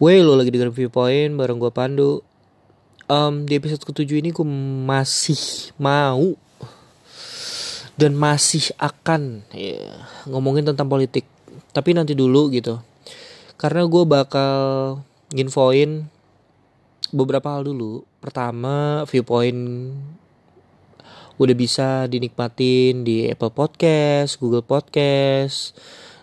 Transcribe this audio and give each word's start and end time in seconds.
Wey 0.00 0.24
lo 0.24 0.32
lagi 0.32 0.48
dengerin 0.48 0.72
Viewpoint 0.72 1.36
bareng 1.36 1.60
gue 1.60 1.68
Pandu. 1.68 2.24
Um, 3.04 3.44
Di 3.44 3.60
episode 3.60 3.84
ketujuh 3.84 4.24
ini 4.24 4.32
gue 4.32 4.48
masih 4.88 5.76
mau 5.76 6.40
Dan 8.00 8.16
masih 8.16 8.72
akan 8.80 9.44
ya, 9.52 9.76
ngomongin 10.24 10.64
tentang 10.64 10.88
politik. 10.88 11.28
Tapi 11.76 11.92
nanti 11.92 12.16
dulu 12.16 12.48
gitu. 12.48 12.80
Karena 13.60 13.84
gue 13.84 14.04
bakal 14.08 14.54
nginfoin 15.36 16.08
beberapa 17.12 17.60
hal 17.60 17.68
dulu. 17.68 18.00
Pertama 18.24 19.04
Viewpoint 19.04 19.92
udah 21.36 21.52
bisa 21.52 22.08
dinikmatin 22.08 23.04
di 23.04 23.28
Apple 23.28 23.52
Podcast, 23.52 24.40
Google 24.40 24.64
Podcast, 24.64 25.76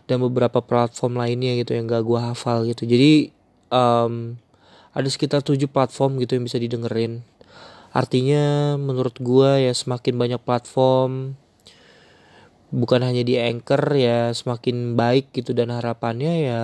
dan 0.10 0.18
beberapa 0.18 0.66
platform 0.66 1.22
lainnya 1.22 1.62
gitu 1.62 1.78
yang 1.78 1.86
gak 1.86 2.02
gue 2.02 2.18
hafal 2.18 2.66
gitu. 2.66 2.90
Jadi 2.90 3.37
um, 3.70 4.38
ada 4.98 5.10
sekitar 5.10 5.46
tujuh 5.46 5.70
platform 5.70 6.18
gitu 6.22 6.38
yang 6.40 6.46
bisa 6.50 6.58
didengerin. 6.58 7.22
Artinya 7.94 8.76
menurut 8.76 9.18
gue 9.22 9.70
ya 9.70 9.74
semakin 9.74 10.18
banyak 10.18 10.42
platform 10.42 11.38
bukan 12.68 13.00
hanya 13.00 13.24
di 13.24 13.40
anchor 13.40 13.80
ya 13.96 14.36
semakin 14.36 15.00
baik 15.00 15.32
gitu 15.32 15.56
dan 15.56 15.72
harapannya 15.72 16.34
ya 16.52 16.64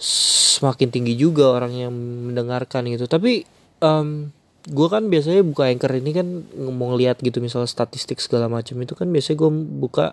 semakin 0.00 0.90
tinggi 0.90 1.14
juga 1.14 1.52
orang 1.52 1.72
yang 1.76 1.92
mendengarkan 2.32 2.88
gitu. 2.88 3.04
Tapi 3.06 3.44
um, 3.84 4.32
gue 4.64 4.88
kan 4.88 5.08
biasanya 5.08 5.44
buka 5.44 5.68
anchor 5.68 5.92
ini 5.92 6.10
kan 6.12 6.26
mau 6.56 6.92
ngeliat 6.92 7.20
gitu 7.20 7.40
misalnya 7.40 7.68
statistik 7.68 8.20
segala 8.20 8.48
macam 8.48 8.76
itu 8.80 8.92
kan 8.92 9.08
biasanya 9.08 9.36
gue 9.40 9.50
buka 9.80 10.06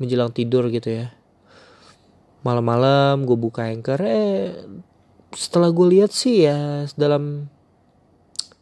menjelang 0.00 0.32
tidur 0.32 0.68
gitu 0.68 1.04
ya 1.04 1.15
malam-malam 2.46 3.26
gue 3.26 3.34
buka 3.34 3.66
anchor 3.66 3.98
eh 4.06 4.54
setelah 5.34 5.74
gue 5.74 5.86
lihat 5.98 6.14
sih 6.14 6.46
ya 6.46 6.86
dalam 6.94 7.50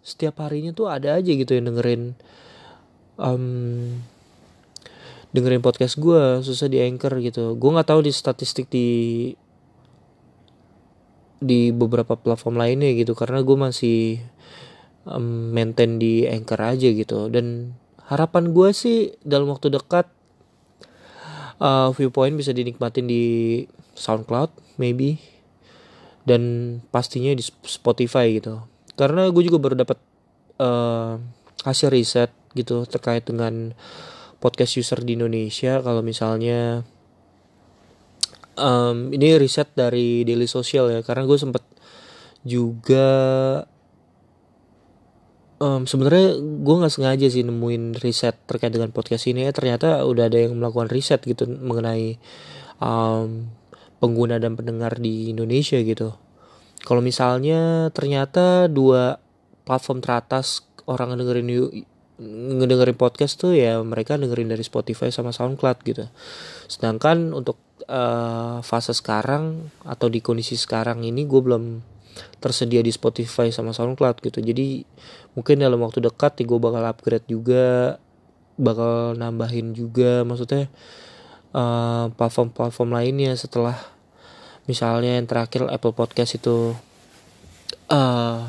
setiap 0.00 0.41
harinya 0.41 0.72
tuh 0.72 0.89
ada 0.89 1.20
aja 1.20 1.28
gitu 1.28 1.53
yang 1.53 1.69
dengerin 1.69 2.17
um, 3.20 4.00
dengerin 5.34 5.62
podcast 5.62 5.98
gue 5.98 6.47
susah 6.47 6.70
di 6.70 6.78
anchor 6.78 7.19
gitu. 7.19 7.59
Gue 7.59 7.70
nggak 7.75 7.91
tahu 7.91 8.06
di 8.06 8.12
statistik 8.14 8.70
di 8.70 8.89
di 11.42 11.75
beberapa 11.75 12.14
platform 12.14 12.56
lainnya 12.56 12.94
gitu 12.94 13.12
karena 13.12 13.42
gue 13.42 13.56
masih 13.59 14.22
um, 15.05 15.50
maintain 15.50 15.98
di 15.98 16.25
anchor 16.31 16.62
aja 16.62 16.87
gitu. 16.87 17.27
Dan 17.27 17.75
harapan 18.06 18.55
gue 18.55 18.70
sih 18.70 19.19
dalam 19.27 19.50
waktu 19.50 19.75
dekat 19.75 20.06
uh, 21.60 21.91
viewpoint 21.94 22.34
bisa 22.34 22.50
dinikmatin 22.55 23.06
di 23.06 23.24
SoundCloud 23.94 24.78
maybe. 24.78 25.19
Dan 26.24 26.42
pastinya 26.88 27.36
di 27.36 27.44
Spotify 27.44 28.33
gitu. 28.33 28.64
Karena 28.97 29.28
gue 29.28 29.42
juga 29.44 29.60
baru 29.60 29.77
dapat 29.77 29.98
uh, 30.56 31.20
hasil 31.69 31.92
riset 31.92 32.32
gitu 32.56 32.88
terkait 32.88 33.28
dengan 33.28 33.77
podcast 34.41 34.80
user 34.80 35.05
di 35.05 35.20
Indonesia. 35.20 35.84
Kalau 35.84 36.00
misalnya 36.00 36.80
um, 38.56 39.12
ini 39.12 39.36
riset 39.36 39.69
dari 39.77 40.25
Daily 40.25 40.48
Social 40.48 40.88
ya. 40.88 41.05
Karena 41.05 41.28
gue 41.28 41.36
sempet 41.36 41.60
juga 42.41 43.08
um, 45.60 45.86
sebenarnya 45.86 46.38
gue 46.41 46.74
nggak 46.80 46.94
sengaja 46.94 47.27
sih 47.30 47.47
nemuin 47.47 47.98
riset 48.00 48.38
terkait 48.47 48.72
dengan 48.74 48.91
podcast 48.91 49.27
ini. 49.30 49.47
Ya 49.47 49.52
ternyata 49.55 50.02
udah 50.06 50.30
ada 50.30 50.38
yang 50.38 50.58
melakukan 50.58 50.91
riset 50.91 51.22
gitu 51.22 51.47
mengenai 51.47 52.19
um, 52.80 53.50
pengguna 54.02 54.41
dan 54.42 54.58
pendengar 54.58 54.98
di 54.98 55.30
Indonesia 55.30 55.78
gitu. 55.80 56.14
Kalau 56.84 57.00
misalnya 57.00 57.88
ternyata 57.97 58.69
dua 58.69 59.16
platform 59.64 60.05
teratas 60.05 60.69
orang 60.84 61.16
ngedengerin 61.16 61.48
ngedengerin 62.20 62.94
podcast 62.94 63.41
tuh 63.41 63.56
ya 63.56 63.81
mereka 63.81 64.14
dengerin 64.20 64.53
dari 64.53 64.62
Spotify 64.62 65.09
sama 65.09 65.32
SoundCloud 65.32 65.78
gitu. 65.82 66.04
Sedangkan 66.69 67.32
untuk 67.32 67.59
uh, 67.88 68.60
fase 68.60 68.93
sekarang 68.93 69.72
atau 69.82 70.06
di 70.12 70.20
kondisi 70.20 70.54
sekarang 70.54 71.03
ini 71.03 71.25
gue 71.25 71.41
belum 71.41 71.64
tersedia 72.38 72.84
di 72.84 72.94
Spotify 72.94 73.50
sama 73.50 73.75
SoundCloud 73.75 74.22
gitu. 74.22 74.38
Jadi 74.38 74.87
mungkin 75.34 75.62
dalam 75.62 75.83
waktu 75.83 76.03
dekat 76.03 76.43
gue 76.43 76.59
bakal 76.59 76.83
upgrade 76.87 77.27
juga 77.27 77.99
bakal 78.55 79.19
nambahin 79.19 79.75
juga 79.75 80.22
maksudnya 80.22 80.71
uh, 81.50 82.11
platform-platform 82.15 82.91
lainnya 82.95 83.34
setelah 83.34 83.75
misalnya 84.71 85.19
yang 85.19 85.27
terakhir 85.27 85.67
Apple 85.69 85.93
Podcast 85.93 86.39
itu 86.39 86.73
uh, 87.91 88.47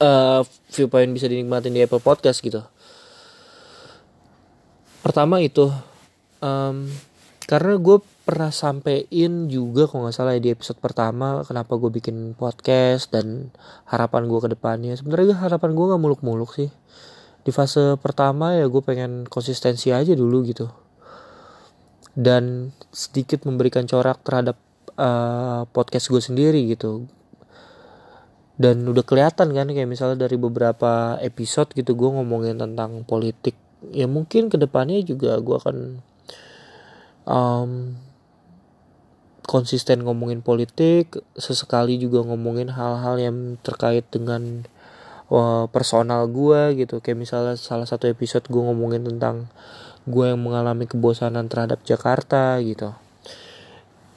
uh, 0.00 0.40
viewpoint 0.72 1.12
bisa 1.12 1.28
dinikmatin 1.28 1.76
di 1.76 1.84
Apple 1.84 2.00
Podcast 2.02 2.40
gitu. 2.40 2.64
Pertama 5.00 5.40
itu 5.40 5.68
um, 6.40 6.88
karena 7.44 7.74
gue 7.76 7.98
pernah 8.30 8.54
sampein 8.54 9.50
juga 9.50 9.90
kalau 9.90 10.06
nggak 10.06 10.14
salah 10.14 10.38
ya 10.38 10.40
di 10.46 10.54
episode 10.54 10.78
pertama 10.78 11.42
kenapa 11.42 11.74
gue 11.74 11.90
bikin 11.90 12.38
podcast 12.38 13.10
dan 13.10 13.50
harapan 13.90 14.30
gue 14.30 14.38
ke 14.38 14.48
depannya. 14.54 14.94
Sebenarnya 14.94 15.34
harapan 15.34 15.74
gue 15.74 15.90
nggak 15.90 15.98
muluk-muluk 15.98 16.54
sih. 16.54 16.70
Di 17.42 17.50
fase 17.50 17.98
pertama 17.98 18.54
ya 18.54 18.70
gue 18.70 18.82
pengen 18.86 19.26
konsistensi 19.26 19.90
aja 19.90 20.14
dulu 20.14 20.46
gitu. 20.46 20.70
Dan 22.14 22.70
sedikit 22.94 23.42
memberikan 23.50 23.90
corak 23.90 24.22
terhadap 24.22 24.54
uh, 24.94 25.66
podcast 25.74 26.06
gue 26.14 26.22
sendiri 26.22 26.70
gitu. 26.70 27.10
Dan 28.54 28.86
udah 28.86 29.02
kelihatan 29.02 29.50
kan 29.50 29.66
kayak 29.74 29.90
misalnya 29.90 30.30
dari 30.30 30.38
beberapa 30.38 31.18
episode 31.18 31.74
gitu 31.74 31.98
gue 31.98 32.14
ngomongin 32.14 32.62
tentang 32.62 33.02
politik. 33.02 33.58
Ya 33.90 34.06
mungkin 34.06 34.46
ke 34.46 34.54
depannya 34.54 35.02
juga 35.02 35.34
gue 35.42 35.56
akan 35.58 35.76
um, 37.26 37.98
konsisten 39.50 40.06
ngomongin 40.06 40.46
politik, 40.46 41.18
sesekali 41.34 41.98
juga 41.98 42.22
ngomongin 42.22 42.70
hal-hal 42.70 43.18
yang 43.18 43.58
terkait 43.66 44.06
dengan 44.06 44.62
uh, 45.26 45.66
personal 45.66 46.30
gue 46.30 46.78
gitu. 46.78 47.02
Kayak 47.02 47.18
misalnya 47.18 47.54
salah 47.58 47.82
satu 47.82 48.06
episode 48.06 48.46
gue 48.46 48.62
ngomongin 48.62 49.02
tentang 49.02 49.50
gue 50.06 50.30
yang 50.30 50.38
mengalami 50.38 50.86
kebosanan 50.86 51.50
terhadap 51.50 51.82
Jakarta 51.82 52.62
gitu. 52.62 52.94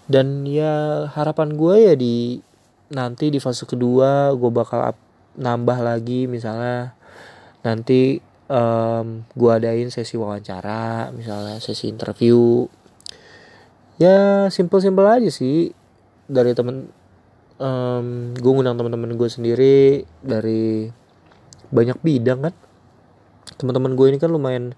Dan 0.06 0.46
ya 0.46 1.10
harapan 1.10 1.58
gue 1.58 1.76
ya 1.82 1.94
di 1.98 2.38
nanti 2.94 3.34
di 3.34 3.42
fase 3.42 3.66
kedua 3.66 4.38
gue 4.38 4.52
bakal 4.54 4.94
up, 4.94 4.98
nambah 5.34 5.82
lagi 5.82 6.30
misalnya 6.30 6.94
nanti 7.66 8.22
um, 8.54 9.26
gue 9.34 9.50
adain 9.50 9.90
sesi 9.90 10.14
wawancara 10.14 11.10
misalnya 11.10 11.58
sesi 11.58 11.90
interview 11.90 12.70
ya 14.02 14.48
simple 14.50 14.80
simple 14.82 15.06
aja 15.06 15.30
sih. 15.30 15.74
Dari 16.26 16.56
temen 16.56 16.88
um, 17.60 18.32
gue 18.34 18.52
ngundang 18.52 18.80
teman-teman 18.80 19.14
gue 19.14 19.30
sendiri 19.30 20.08
dari 20.24 20.88
banyak 21.70 22.00
bidang 22.02 22.50
kan? 22.50 22.56
Teman-teman 23.60 23.94
gue 23.94 24.08
ini 24.10 24.18
kan 24.18 24.32
lumayan 24.32 24.74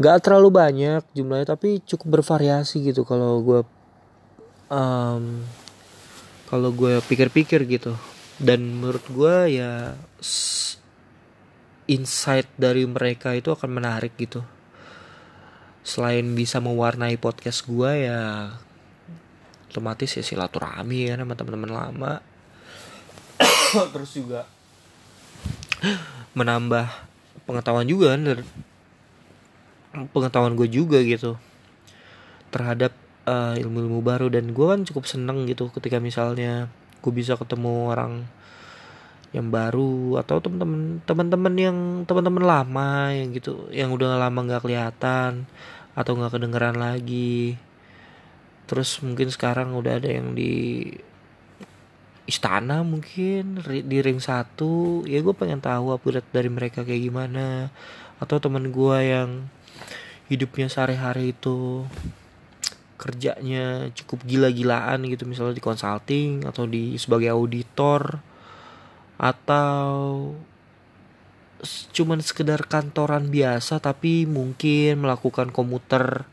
nggak 0.00 0.24
terlalu 0.24 0.48
banyak 0.48 1.04
jumlahnya 1.12 1.52
tapi 1.52 1.84
cukup 1.84 2.20
bervariasi 2.20 2.80
gitu 2.80 3.04
kalau 3.04 3.44
gue 3.44 3.60
um, 4.72 5.44
kalau 6.48 6.70
gue 6.72 7.00
pikir-pikir 7.04 7.68
gitu. 7.68 7.96
Dan 8.42 8.82
menurut 8.82 9.04
gue 9.12 9.60
ya 9.60 9.94
insight 11.86 12.48
dari 12.56 12.88
mereka 12.88 13.36
itu 13.36 13.52
akan 13.52 13.70
menarik 13.70 14.16
gitu 14.16 14.42
selain 15.82 16.22
bisa 16.38 16.62
mewarnai 16.62 17.18
podcast 17.18 17.66
gue 17.66 18.06
ya 18.06 18.54
otomatis 19.72 20.14
ya 20.14 20.22
silaturahmi 20.22 21.10
ya 21.10 21.18
sama 21.18 21.34
teman-teman 21.34 21.72
lama. 21.72 22.12
Terus 23.94 24.10
juga 24.14 24.46
menambah 26.38 26.86
pengetahuan 27.44 27.88
juga 27.90 28.14
kan 28.14 28.22
pengetahuan 30.14 30.54
gue 30.54 30.68
juga 30.70 31.02
gitu 31.02 31.36
terhadap 32.54 32.94
uh, 33.26 33.58
ilmu-ilmu 33.58 34.04
baru. 34.04 34.30
Dan 34.30 34.54
gue 34.54 34.66
kan 34.68 34.86
cukup 34.86 35.08
seneng 35.08 35.48
gitu 35.50 35.72
ketika 35.74 35.98
misalnya 35.98 36.70
gue 37.02 37.12
bisa 37.12 37.34
ketemu 37.34 37.90
orang 37.90 38.28
yang 39.32 39.48
baru 39.48 40.20
atau 40.20 40.44
teman-teman 40.44 41.00
teman-teman 41.08 41.54
yang 41.56 41.78
teman-teman 42.04 42.44
lama 42.44 43.08
yang 43.16 43.32
gitu 43.32 43.72
yang 43.72 43.88
udah 43.88 44.20
lama 44.20 44.38
nggak 44.44 44.60
kelihatan 44.60 45.48
atau 45.96 46.12
nggak 46.16 46.36
kedengeran 46.36 46.76
lagi. 46.76 47.56
Terus 48.68 49.00
mungkin 49.04 49.28
sekarang 49.28 49.76
udah 49.76 50.00
ada 50.00 50.08
yang 50.08 50.32
di 50.32 50.88
istana 52.24 52.80
mungkin 52.84 53.60
di 53.64 53.98
ring 54.00 54.20
satu. 54.20 55.04
Ya 55.04 55.20
gue 55.20 55.34
pengen 55.36 55.60
tahu 55.60 55.92
upgrade 55.92 56.28
dari 56.32 56.48
mereka 56.48 56.84
kayak 56.84 57.02
gimana. 57.12 57.68
Atau 58.20 58.40
teman 58.40 58.72
gue 58.72 58.98
yang 59.02 59.48
hidupnya 60.30 60.72
sehari-hari 60.72 61.36
itu 61.36 61.84
kerjanya 62.96 63.90
cukup 63.98 64.22
gila-gilaan 64.22 65.02
gitu 65.10 65.26
misalnya 65.26 65.58
di 65.58 65.64
consulting 65.64 66.46
atau 66.46 66.70
di 66.70 66.94
sebagai 66.94 67.34
auditor 67.34 68.22
atau 69.22 70.34
cuman 71.94 72.18
sekedar 72.18 72.66
kantoran 72.66 73.30
biasa 73.30 73.78
tapi 73.78 74.26
mungkin 74.26 75.06
melakukan 75.06 75.54
komuter 75.54 76.26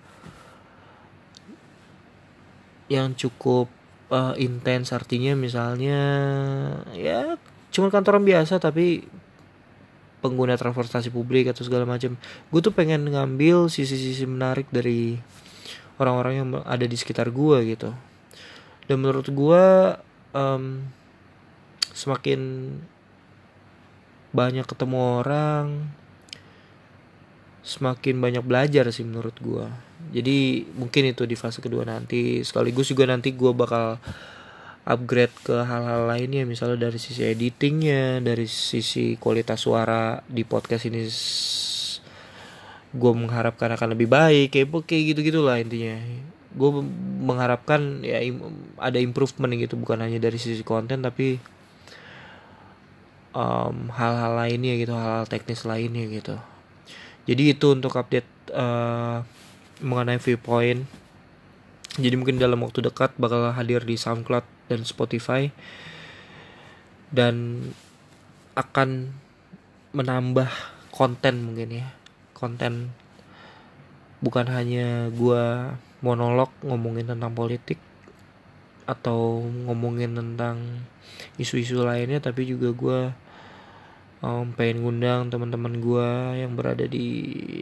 yang 2.89 3.13
cukup 3.13 3.69
uh, 4.09 4.33
intens. 4.41 4.89
Artinya 4.89 5.37
misalnya 5.37 6.01
ya 6.97 7.37
cuman 7.69 7.93
kantoran 7.93 8.25
biasa 8.25 8.57
tapi 8.57 9.05
pengguna 10.19 10.57
transportasi 10.57 11.13
publik 11.13 11.53
atau 11.53 11.63
segala 11.63 11.85
macam 11.85 12.17
gue 12.19 12.59
tuh 12.59 12.73
pengen 12.73 13.07
ngambil 13.07 13.71
sisi-sisi 13.71 14.25
menarik 14.27 14.67
dari 14.73 15.15
orang-orang 16.01 16.33
yang 16.41 16.47
ada 16.65 16.83
di 16.89 16.97
sekitar 16.97 17.29
gue 17.29 17.77
gitu. 17.77 17.93
Dan 18.89 19.05
menurut 19.05 19.29
gue 19.29 19.65
um, 20.33 20.89
semakin 21.99 22.39
banyak 24.31 24.63
ketemu 24.63 25.19
orang 25.19 25.91
semakin 27.59 28.23
banyak 28.23 28.43
belajar 28.47 28.87
sih 28.95 29.03
menurut 29.03 29.35
gue 29.43 29.67
jadi 30.09 30.65
mungkin 30.79 31.11
itu 31.11 31.27
di 31.27 31.35
fase 31.35 31.59
kedua 31.59 31.83
nanti. 31.83 32.41
Sekaligus 32.41 32.89
juga 32.89 33.05
nanti 33.05 33.35
gue 33.35 33.51
bakal 33.51 33.99
upgrade 34.87 35.35
ke 35.43 35.53
hal-hal 35.53 36.07
lainnya. 36.07 36.47
Misalnya 36.47 36.89
dari 36.89 36.97
sisi 36.97 37.21
editingnya 37.27 38.23
dari 38.23 38.47
sisi 38.47 39.19
kualitas 39.19 39.61
suara 39.61 40.23
di 40.25 40.47
podcast 40.47 40.87
ini 40.87 41.03
gue 42.89 43.11
mengharapkan 43.13 43.69
akan 43.77 43.93
lebih 43.93 44.09
baik 44.09 44.49
kayak 44.49 44.89
kayak 44.89 45.03
gitu 45.13 45.19
gitulah 45.35 45.61
intinya. 45.61 45.99
Gue 46.55 46.81
mengharapkan 47.21 48.01
ya 48.01 48.23
ada 48.81 48.97
improvement 48.97 49.53
gitu. 49.53 49.77
Bukan 49.77 50.01
hanya 50.01 50.17
dari 50.17 50.41
sisi 50.41 50.65
konten 50.65 51.05
tapi 51.05 51.37
um, 53.33 53.89
hal-hal 53.93 54.33
lainnya 54.37 54.73
gitu 54.79 54.93
hal-hal 54.93 55.25
teknis 55.29 55.65
lainnya 55.65 56.05
gitu. 56.09 56.35
Jadi 57.29 57.53
itu 57.53 57.67
untuk 57.73 57.93
update 57.93 58.29
uh, 58.53 59.21
mengenai 59.83 60.17
viewpoint. 60.17 60.85
Jadi 61.99 62.15
mungkin 62.15 62.39
dalam 62.39 62.61
waktu 62.63 62.85
dekat 62.85 63.13
bakal 63.19 63.51
hadir 63.53 63.83
di 63.83 63.99
SoundCloud 63.99 64.71
dan 64.71 64.81
Spotify. 64.87 65.51
Dan 67.09 67.65
akan 68.53 69.13
menambah 69.93 70.49
konten 70.93 71.45
mungkin 71.45 71.69
ya. 71.83 71.87
Konten 72.33 72.93
bukan 74.21 74.47
hanya 74.49 75.09
gua 75.13 75.75
monolog 75.99 76.49
ngomongin 76.63 77.11
tentang 77.11 77.35
politik 77.35 77.77
atau 78.89 79.45
ngomongin 79.69 80.17
tentang 80.17 80.81
isu-isu 81.37 81.85
lainnya 81.85 82.17
tapi 82.17 82.49
juga 82.49 82.73
gue 82.73 82.99
um, 84.23 84.51
pengen 84.55 84.83
ngundang 84.83 85.29
teman-teman 85.29 85.79
gue 85.79 86.09
yang 86.41 86.57
berada 86.57 86.85
di 86.89 87.05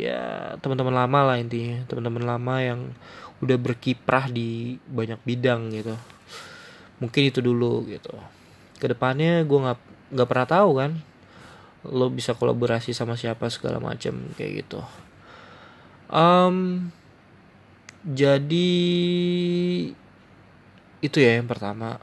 ya 0.01 0.55
teman-teman 0.61 0.93
lama 0.93 1.33
lah 1.33 1.37
intinya. 1.37 1.83
Teman-teman 1.89 2.23
lama 2.25 2.55
yang 2.61 2.79
udah 3.43 3.57
berkiprah 3.57 4.29
di 4.31 4.81
banyak 4.89 5.19
bidang 5.21 5.73
gitu. 5.73 5.95
Mungkin 6.97 7.21
itu 7.29 7.39
dulu 7.41 7.85
gitu. 7.89 8.13
Ke 8.77 8.89
depannya 8.89 9.45
gue 9.45 9.59
nggak 9.59 9.79
nggak 10.15 10.29
pernah 10.29 10.47
tahu 10.47 10.71
kan 10.79 10.91
lo 11.87 12.11
bisa 12.11 12.35
kolaborasi 12.35 12.91
sama 12.91 13.15
siapa 13.15 13.47
segala 13.47 13.77
macam 13.79 14.17
kayak 14.35 14.65
gitu. 14.65 14.81
Um, 16.07 16.89
jadi 18.07 18.71
itu 20.99 21.21
ya 21.21 21.37
yang 21.37 21.49
pertama. 21.49 22.01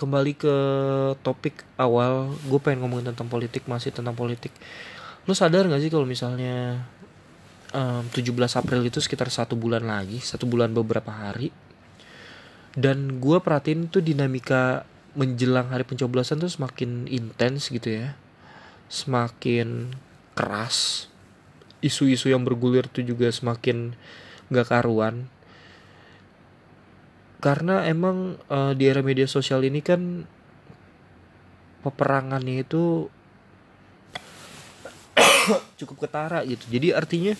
Kembali 0.00 0.32
ke 0.32 0.56
topik 1.20 1.60
awal 1.76 2.32
gue 2.48 2.60
pengen 2.60 2.84
ngomongin 2.84 3.12
tentang 3.12 3.28
politik 3.28 3.68
masih 3.68 3.92
tentang 3.92 4.16
politik. 4.16 4.52
Lo 5.28 5.36
sadar 5.36 5.68
gak 5.68 5.84
sih 5.84 5.92
kalau 5.92 6.08
misalnya 6.08 6.88
um, 7.76 8.08
17 8.08 8.32
April 8.32 8.80
itu 8.88 8.98
sekitar 9.04 9.28
satu 9.28 9.60
bulan 9.60 9.84
lagi 9.84 10.16
satu 10.24 10.48
bulan 10.48 10.72
beberapa 10.72 11.12
hari? 11.12 11.52
Dan 12.72 13.20
gue 13.20 13.38
perhatiin 13.42 13.92
tuh 13.92 14.00
dinamika 14.00 14.88
menjelang 15.12 15.68
hari 15.74 15.84
pencoblosan 15.84 16.40
tuh 16.40 16.48
semakin 16.48 17.04
intens 17.10 17.68
gitu 17.68 17.92
ya. 17.92 18.16
Semakin 18.88 19.92
keras. 20.32 21.10
Isu-isu 21.84 22.32
yang 22.32 22.40
bergulir 22.40 22.88
tuh 22.88 23.04
juga 23.04 23.28
semakin 23.28 23.92
gak 24.48 24.72
karuan 24.72 25.28
karena 27.40 27.88
emang 27.88 28.36
uh, 28.52 28.76
di 28.76 28.84
era 28.84 29.00
media 29.00 29.24
sosial 29.24 29.64
ini 29.64 29.80
kan 29.80 30.28
peperangannya 31.80 32.60
itu 32.60 33.08
cukup 35.80 36.06
ketara 36.06 36.44
gitu. 36.44 36.68
Jadi 36.68 36.92
artinya 36.92 37.32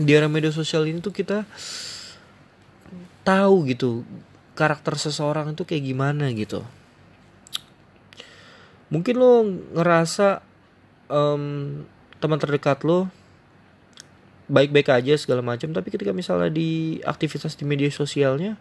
di 0.00 0.10
era 0.16 0.24
media 0.26 0.48
sosial 0.48 0.88
ini 0.88 1.04
tuh 1.04 1.12
kita 1.12 1.44
tahu 3.20 3.68
gitu 3.68 4.08
karakter 4.56 4.96
seseorang 4.96 5.52
itu 5.52 5.68
kayak 5.68 5.84
gimana 5.84 6.32
gitu. 6.32 6.64
Mungkin 8.88 9.14
lo 9.20 9.44
ngerasa 9.76 10.40
um, 11.12 11.84
teman 12.18 12.40
terdekat 12.40 12.80
lo 12.88 13.12
baik-baik 14.50 14.90
aja 14.90 15.14
segala 15.14 15.46
macam 15.46 15.70
tapi 15.70 15.94
ketika 15.94 16.10
misalnya 16.10 16.50
di 16.50 16.98
aktivitas 17.06 17.54
di 17.54 17.62
media 17.62 17.86
sosialnya 17.86 18.58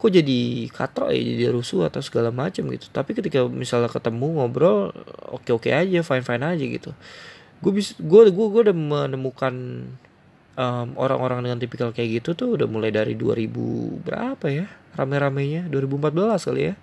kok 0.00 0.08
jadi 0.08 0.40
katro 0.72 1.12
ya 1.12 1.20
jadi 1.20 1.52
rusuh 1.52 1.84
atau 1.92 2.00
segala 2.00 2.32
macam 2.32 2.64
gitu. 2.72 2.88
Tapi 2.88 3.12
ketika 3.12 3.44
misalnya 3.44 3.92
ketemu 3.92 4.40
ngobrol 4.40 4.96
oke 5.28 5.52
oke 5.52 5.68
aja 5.68 6.00
fine 6.00 6.24
fine 6.24 6.44
aja 6.44 6.64
gitu. 6.64 6.90
Gue 7.60 7.72
bisa 7.76 7.92
gue 8.00 8.32
gue 8.32 8.46
gue 8.48 8.60
udah 8.64 8.76
menemukan 8.76 9.54
um, 10.56 10.88
orang-orang 10.96 11.44
dengan 11.44 11.58
tipikal 11.60 11.92
kayak 11.92 12.24
gitu 12.24 12.32
tuh 12.32 12.48
udah 12.56 12.64
mulai 12.64 12.88
dari 12.88 13.12
2000 13.12 14.08
berapa 14.08 14.46
ya? 14.48 14.72
Rame-ramenya 14.96 15.68
2014 15.68 16.48
kali 16.48 16.62
ya. 16.72 16.74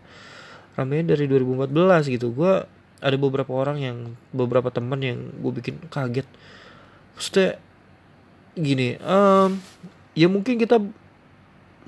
Ramenya 0.78 1.18
dari 1.18 1.26
2014 1.26 2.14
gitu. 2.14 2.38
Gue 2.38 2.70
ada 3.02 3.18
beberapa 3.18 3.50
orang 3.50 3.82
yang 3.82 3.98
beberapa 4.30 4.70
teman 4.70 5.02
yang 5.02 5.18
gue 5.42 5.52
bikin 5.58 5.82
kaget. 5.90 6.30
Maksudnya 7.18 7.58
gini 8.58 8.98
um, 9.02 9.58
ya 10.18 10.26
mungkin 10.30 10.58
kita 10.58 10.82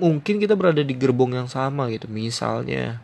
mungkin 0.00 0.40
kita 0.40 0.56
berada 0.56 0.80
di 0.80 0.96
gerbong 0.96 1.36
yang 1.36 1.46
sama 1.46 1.92
gitu 1.92 2.08
misalnya. 2.08 2.98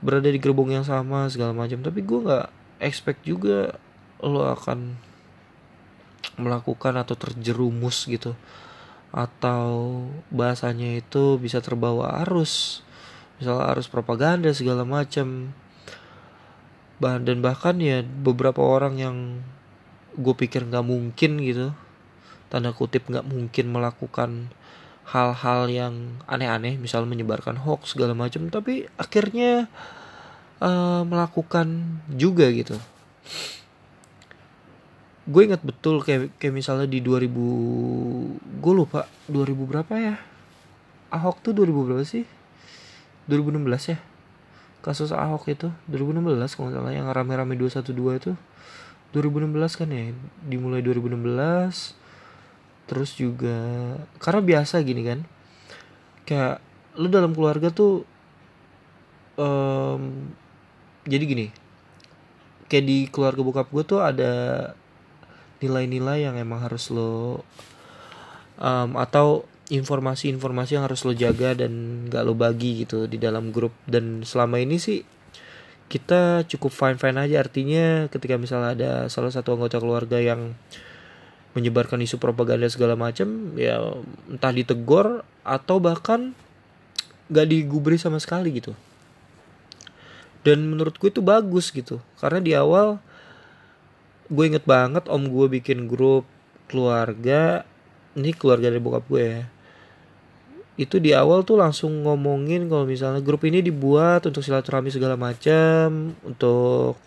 Berada 0.00 0.32
di 0.32 0.40
gerbong 0.40 0.72
yang 0.72 0.86
sama 0.88 1.28
segala 1.28 1.52
macam. 1.52 1.84
Tapi 1.84 2.00
gue 2.00 2.18
nggak 2.24 2.48
expect 2.80 3.22
juga 3.28 3.76
lo 4.24 4.48
akan 4.48 4.96
melakukan 6.40 6.96
atau 6.96 7.14
terjerumus 7.14 8.08
gitu. 8.08 8.32
Atau 9.12 10.04
bahasanya 10.32 10.96
itu 10.96 11.36
bisa 11.36 11.60
terbawa 11.60 12.24
arus. 12.24 12.80
Misalnya 13.36 13.76
arus 13.76 13.92
propaganda 13.92 14.48
segala 14.56 14.88
macam. 14.88 15.52
Dan 17.00 17.44
bahkan 17.44 17.76
ya 17.76 18.00
beberapa 18.00 18.64
orang 18.64 18.96
yang 18.96 19.16
gue 20.16 20.32
pikir 20.32 20.64
nggak 20.64 20.80
mungkin 20.80 21.44
gitu 21.44 21.76
tanda 22.48 22.72
kutip 22.72 23.04
nggak 23.10 23.26
mungkin 23.26 23.68
melakukan 23.68 24.30
hal-hal 25.06 25.70
yang 25.70 25.94
aneh-aneh 26.26 26.74
misal 26.82 27.06
menyebarkan 27.06 27.62
hoax 27.62 27.94
segala 27.94 28.10
macam 28.10 28.50
tapi 28.50 28.90
akhirnya 28.98 29.70
uh, 30.58 31.06
melakukan 31.06 31.98
juga 32.10 32.50
gitu. 32.50 32.74
Gue 35.26 35.46
ingat 35.50 35.62
betul 35.62 36.02
kayak 36.02 36.38
kayak 36.38 36.54
misalnya 36.54 36.86
di 36.86 37.02
2000 37.02 37.30
gue 38.62 38.74
lupa 38.74 39.06
2000 39.30 39.70
berapa 39.70 39.94
ya? 39.94 40.16
Ahok 41.10 41.42
tuh 41.42 41.52
2000 41.54 41.86
berapa 41.86 42.02
sih? 42.02 42.26
2016 43.30 43.94
ya? 43.94 43.98
Kasus 44.82 45.10
Ahok 45.10 45.50
itu 45.50 45.70
2016 45.90 46.54
kalau 46.54 46.70
salah 46.70 46.94
yang 46.94 47.10
rame-rame 47.10 47.58
212 47.58 48.22
itu. 48.22 48.32
2016 49.14 49.78
kan 49.78 49.88
ya 49.90 50.14
dimulai 50.46 50.82
2016 50.82 52.05
terus 52.86 53.14
juga 53.18 53.58
karena 54.22 54.40
biasa 54.42 54.82
gini 54.82 55.02
kan 55.02 55.20
kayak 56.26 56.62
lu 56.96 57.10
dalam 57.10 57.34
keluarga 57.34 57.70
tuh 57.70 58.06
um, 59.38 60.32
jadi 61.06 61.24
gini 61.26 61.46
kayak 62.66 62.84
di 62.86 62.98
keluarga 63.10 63.42
bokap 63.42 63.68
gue 63.70 63.84
tuh 63.86 64.00
ada 64.02 64.74
nilai-nilai 65.62 66.26
yang 66.26 66.36
emang 66.36 66.62
harus 66.62 66.90
lo 66.92 67.42
um, 68.60 68.90
atau 68.98 69.46
informasi-informasi 69.66 70.78
yang 70.78 70.86
harus 70.86 71.02
lo 71.02 71.10
jaga 71.10 71.58
dan 71.58 72.06
gak 72.06 72.22
lo 72.22 72.38
bagi 72.38 72.86
gitu 72.86 73.10
di 73.10 73.18
dalam 73.18 73.50
grup. 73.50 73.74
Dan 73.86 74.22
selama 74.22 74.62
ini 74.62 74.78
sih 74.78 75.02
kita 75.86 76.46
cukup 76.46 76.70
fine 76.70 76.98
fine 76.98 77.18
aja. 77.18 77.42
Artinya 77.42 78.06
ketika 78.10 78.38
misalnya 78.38 78.70
ada 78.74 78.92
salah 79.10 79.32
satu 79.34 79.58
anggota 79.58 79.82
keluarga 79.82 80.18
yang 80.22 80.54
menyebarkan 81.56 82.04
isu 82.04 82.20
propaganda 82.20 82.68
segala 82.68 82.92
macam 82.94 83.56
ya 83.56 83.80
entah 84.28 84.52
ditegur 84.52 85.24
atau 85.40 85.80
bahkan 85.80 86.36
gak 87.32 87.48
digubris 87.48 88.04
sama 88.04 88.20
sekali 88.20 88.52
gitu. 88.60 88.76
Dan 90.44 90.68
menurut 90.68 90.94
gue 91.00 91.10
itu 91.10 91.24
bagus 91.24 91.72
gitu 91.72 91.98
karena 92.20 92.38
di 92.38 92.52
awal 92.52 93.00
gue 94.28 94.44
inget 94.44 94.68
banget 94.68 95.08
om 95.08 95.24
gue 95.26 95.46
bikin 95.58 95.88
grup 95.88 96.28
keluarga 96.68 97.64
ini 98.14 98.30
keluarga 98.36 98.68
dari 98.68 98.78
bokap 98.78 99.04
gue 99.08 99.24
ya. 99.24 99.42
Itu 100.76 101.00
di 101.00 101.16
awal 101.16 101.40
tuh 101.48 101.56
langsung 101.56 102.04
ngomongin 102.04 102.68
kalau 102.68 102.84
misalnya 102.84 103.24
grup 103.24 103.48
ini 103.48 103.64
dibuat 103.64 104.28
untuk 104.28 104.44
silaturahmi 104.44 104.92
segala 104.92 105.16
macam 105.16 106.12
untuk 106.20 107.00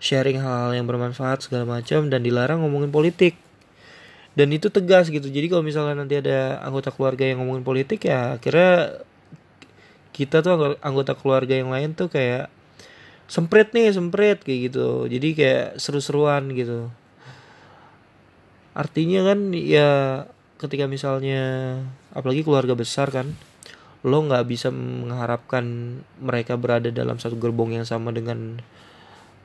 sharing 0.00 0.36
hal-hal 0.36 0.76
yang 0.76 0.84
bermanfaat 0.84 1.48
segala 1.48 1.64
macam 1.64 2.12
dan 2.12 2.20
dilarang 2.20 2.60
ngomongin 2.60 2.92
politik 2.92 3.40
dan 4.40 4.48
itu 4.56 4.72
tegas 4.72 5.12
gitu. 5.12 5.28
Jadi 5.28 5.52
kalau 5.52 5.60
misalnya 5.60 6.00
nanti 6.00 6.16
ada 6.16 6.64
anggota 6.64 6.88
keluarga 6.88 7.28
yang 7.28 7.44
ngomongin 7.44 7.60
politik 7.60 8.08
ya 8.08 8.40
akhirnya 8.40 9.04
kita 10.16 10.40
tuh 10.40 10.80
anggota 10.80 11.12
keluarga 11.12 11.60
yang 11.60 11.68
lain 11.68 11.92
tuh 11.92 12.08
kayak 12.08 12.48
semprit 13.28 13.76
nih 13.76 13.92
semprit 13.92 14.40
kayak 14.40 14.72
gitu. 14.72 15.04
Jadi 15.12 15.28
kayak 15.36 15.68
seru-seruan 15.76 16.48
gitu. 16.56 16.88
Artinya 18.72 19.28
kan 19.28 19.52
ya 19.52 20.24
ketika 20.56 20.88
misalnya 20.88 21.76
apalagi 22.16 22.40
keluarga 22.40 22.72
besar 22.72 23.12
kan 23.12 23.36
lo 24.00 24.24
nggak 24.24 24.48
bisa 24.48 24.72
mengharapkan 24.72 25.64
mereka 26.16 26.56
berada 26.56 26.88
dalam 26.88 27.20
satu 27.20 27.36
gerbong 27.36 27.76
yang 27.76 27.84
sama 27.84 28.08
dengan 28.08 28.56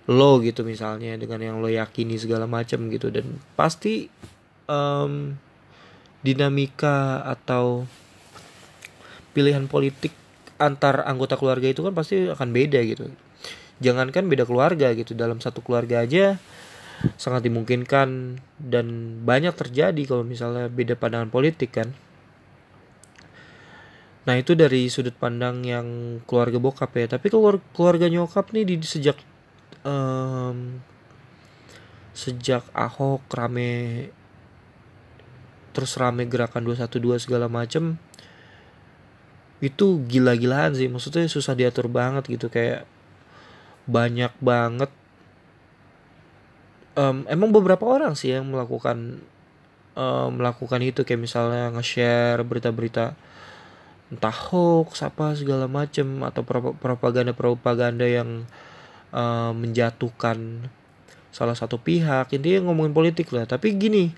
lo 0.07 0.39
gitu 0.39 0.63
misalnya 0.63 1.17
dengan 1.19 1.43
yang 1.43 1.55
lo 1.59 1.67
yakini 1.67 2.15
segala 2.15 2.47
macam 2.47 2.87
gitu. 2.87 3.11
Dan 3.11 3.43
pasti 3.59 4.07
um, 4.69 5.37
dinamika 6.25 7.21
atau 7.25 7.85
pilihan 9.35 9.67
politik 9.67 10.15
antar 10.55 11.03
anggota 11.03 11.35
keluarga 11.35 11.67
itu 11.67 11.83
kan 11.83 11.91
pasti 11.91 12.31
akan 12.31 12.49
beda 12.55 12.79
gitu. 12.87 13.11
Jangankan 13.83 14.31
beda 14.31 14.47
keluarga 14.47 14.95
gitu 14.95 15.11
dalam 15.11 15.43
satu 15.43 15.59
keluarga 15.59 16.01
aja 16.01 16.39
sangat 17.19 17.43
dimungkinkan 17.43 18.39
dan 18.55 18.85
banyak 19.27 19.51
terjadi 19.51 19.99
kalau 20.07 20.23
misalnya 20.23 20.71
beda 20.71 20.95
pandangan 20.95 21.27
politik 21.27 21.75
kan. 21.75 21.91
Nah 24.25 24.35
itu 24.41 24.57
dari 24.57 24.89
sudut 24.89 25.13
pandang 25.13 25.61
yang 25.61 26.19
keluarga 26.25 26.57
bokap 26.57 26.91
ya. 26.97 27.05
Tapi 27.19 27.27
keluarga, 27.29 27.61
keluarga 27.75 28.07
nyokap 28.09 28.49
nih 28.55 28.65
di 28.65 28.75
sejak 28.81 29.19
um, 29.85 30.81
sejak 32.15 32.63
Ahok 32.73 33.27
rame 33.35 34.09
terus 35.75 35.99
rame 35.99 36.23
gerakan 36.23 36.63
212 36.63 37.27
segala 37.27 37.51
macem 37.51 37.99
itu 39.59 40.03
gila-gilaan 40.07 40.75
sih. 40.75 40.87
Maksudnya 40.87 41.27
susah 41.27 41.55
diatur 41.55 41.91
banget 41.91 42.27
gitu 42.27 42.47
kayak 42.47 42.87
banyak 43.87 44.31
banget. 44.41 44.91
Um, 46.95 47.27
emang 47.27 47.51
beberapa 47.51 47.83
orang 47.83 48.15
sih 48.15 48.31
yang 48.31 48.47
melakukan 48.47 49.19
um, 49.99 50.29
melakukan 50.31 50.79
itu 50.79 51.03
kayak 51.03 51.27
misalnya 51.27 51.67
nge-share 51.75 52.39
berita-berita 52.47 53.19
entah 54.15 54.31
hoax 54.31 55.03
apa 55.03 55.35
segala 55.35 55.67
macem 55.67 56.23
atau 56.23 56.45
propaganda-propaganda 56.79 58.05
yang 58.07 58.47
um, 59.11 59.51
menjatuhkan 59.59 60.69
salah 61.35 61.57
satu 61.57 61.81
pihak. 61.81 62.31
Intinya 62.31 62.71
ngomongin 62.71 62.95
politik 62.95 63.27
lah. 63.35 63.43
Tapi 63.43 63.75
gini 63.75 64.15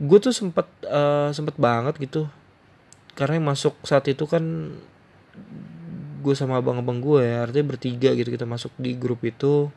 gue 0.00 0.18
tuh 0.22 0.32
sempet 0.32 0.68
uh, 0.88 1.28
sempet 1.34 1.56
banget 1.58 1.98
gitu. 2.00 2.30
Karena 3.12 3.36
yang 3.40 3.52
masuk 3.52 3.76
saat 3.84 4.08
itu 4.08 4.24
kan 4.24 4.42
gue 6.22 6.34
sama 6.38 6.62
abang-abang 6.62 7.02
gue 7.02 7.26
ya 7.26 7.42
artinya 7.42 7.74
bertiga 7.74 8.14
gitu 8.14 8.30
kita 8.30 8.46
masuk 8.48 8.72
di 8.80 8.96
grup 8.96 9.20
itu. 9.26 9.68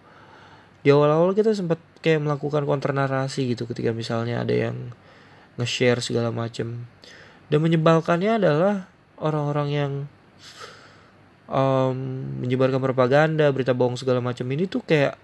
Di 0.85 0.93
awal-awal 0.93 1.33
kita 1.33 1.51
sempat 1.57 1.81
kayak 2.05 2.21
melakukan 2.21 2.63
kontra 2.69 2.93
narasi 2.93 3.49
gitu 3.49 3.65
ketika 3.65 3.89
misalnya 3.89 4.45
ada 4.45 4.53
yang 4.53 4.93
nge-share 5.57 5.99
segala 5.99 6.29
macem. 6.29 6.85
Dan 7.49 7.59
menyebalkannya 7.65 8.37
adalah 8.37 8.85
orang-orang 9.17 9.67
yang 9.73 9.91
um, 11.49 11.97
menyebarkan 12.41 12.81
propaganda 12.81 13.49
berita 13.49 13.73
bohong 13.73 13.97
segala 13.97 14.21
macam 14.21 14.45
ini 14.49 14.65
tuh 14.69 14.81
kayak 14.85 15.17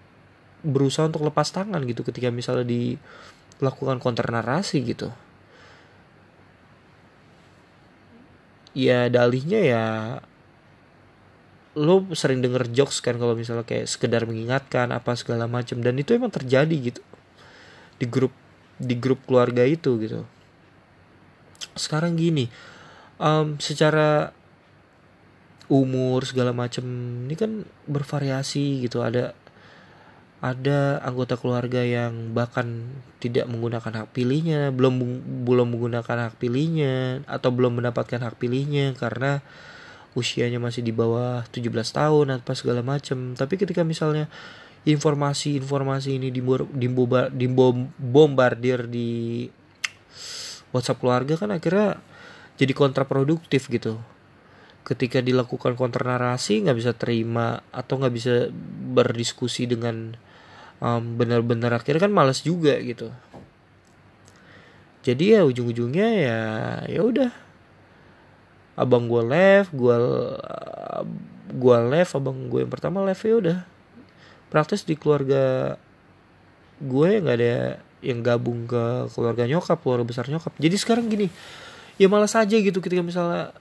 berusaha 0.62 1.10
untuk 1.10 1.26
lepas 1.26 1.50
tangan 1.50 1.82
gitu 1.90 2.06
ketika 2.06 2.30
misalnya 2.30 2.66
dilakukan 3.62 4.02
kontra 4.02 4.26
narasi 4.26 4.82
gitu. 4.82 5.14
Ya 8.74 9.06
dalihnya 9.06 9.62
ya 9.62 9.86
lo 11.78 12.04
sering 12.12 12.44
denger 12.44 12.68
jokes 12.74 13.00
kan 13.00 13.16
kalau 13.16 13.38
misalnya 13.38 13.64
kayak 13.64 13.88
sekedar 13.88 14.28
mengingatkan 14.28 14.92
apa 14.92 15.16
segala 15.16 15.48
macam 15.48 15.80
dan 15.80 15.96
itu 16.02 16.18
emang 16.18 16.34
terjadi 16.34 16.74
gitu. 16.92 17.02
Di 18.02 18.10
grup 18.10 18.34
di 18.82 18.98
grup 18.98 19.22
keluarga 19.30 19.62
itu 19.62 20.02
gitu. 20.02 20.26
Sekarang 21.78 22.18
gini 22.18 22.50
um, 23.22 23.62
secara 23.62 24.34
umur 25.72 26.28
segala 26.28 26.52
macam 26.52 26.84
ini 27.30 27.38
kan 27.38 27.62
bervariasi 27.86 28.84
gitu. 28.90 29.06
Ada 29.06 29.38
ada 30.42 30.98
anggota 31.06 31.38
keluarga 31.38 31.86
yang 31.86 32.34
bahkan 32.34 32.90
tidak 33.22 33.46
menggunakan 33.46 34.04
hak 34.04 34.10
pilihnya 34.10 34.74
belum 34.74 34.98
belum 35.46 35.78
menggunakan 35.78 36.28
hak 36.28 36.42
pilihnya 36.42 37.22
atau 37.30 37.54
belum 37.54 37.78
mendapatkan 37.78 38.18
hak 38.18 38.42
pilihnya 38.42 38.98
karena 38.98 39.46
usianya 40.18 40.58
masih 40.58 40.82
di 40.82 40.90
bawah 40.90 41.46
17 41.54 41.70
tahun 41.72 42.42
apa 42.42 42.58
segala 42.58 42.82
macam 42.82 43.38
tapi 43.38 43.62
ketika 43.62 43.86
misalnya 43.86 44.26
informasi-informasi 44.82 46.18
ini 46.18 46.34
dibombardir 47.38 48.90
di 48.90 49.46
WhatsApp 50.74 51.00
keluarga 51.04 51.38
kan 51.38 51.54
akhirnya 51.54 52.02
jadi 52.58 52.74
kontraproduktif 52.74 53.70
gitu. 53.70 54.02
Ketika 54.82 55.22
dilakukan 55.22 55.78
kontra 55.78 56.18
narasi 56.18 56.66
nggak 56.66 56.78
bisa 56.78 56.92
terima 56.98 57.62
atau 57.70 58.02
nggak 58.02 58.14
bisa 58.14 58.50
berdiskusi 58.98 59.70
dengan 59.70 60.18
um, 60.82 61.16
benar-benar 61.16 61.78
akhirnya 61.78 62.10
kan 62.10 62.12
males 62.12 62.42
juga 62.42 62.76
gitu. 62.82 63.14
Jadi 65.02 65.38
ya 65.38 65.42
ujung-ujungnya 65.46 66.08
ya 66.18 66.40
ya 66.90 67.02
udah. 67.06 67.32
Abang 68.76 69.06
gue 69.06 69.22
left 69.22 69.72
gue 69.72 69.98
gue 71.52 71.78
left 71.92 72.18
abang 72.18 72.50
gue 72.50 72.66
yang 72.66 72.74
pertama 72.74 73.06
left 73.06 73.22
ya 73.22 73.38
udah. 73.38 73.58
Praktis 74.50 74.84
di 74.84 74.98
keluarga 74.98 75.78
gue 76.82 77.10
nggak 77.22 77.38
ada 77.38 77.78
yang 78.02 78.26
gabung 78.26 78.66
ke 78.66 79.06
keluarga 79.14 79.46
nyokap 79.46 79.78
keluarga 79.82 80.06
besar 80.06 80.26
nyokap. 80.28 80.54
Jadi 80.58 80.76
sekarang 80.78 81.06
gini 81.08 81.30
ya 82.02 82.10
malas 82.10 82.34
aja 82.34 82.58
gitu 82.58 82.82
ketika 82.82 83.06
misalnya 83.06 83.54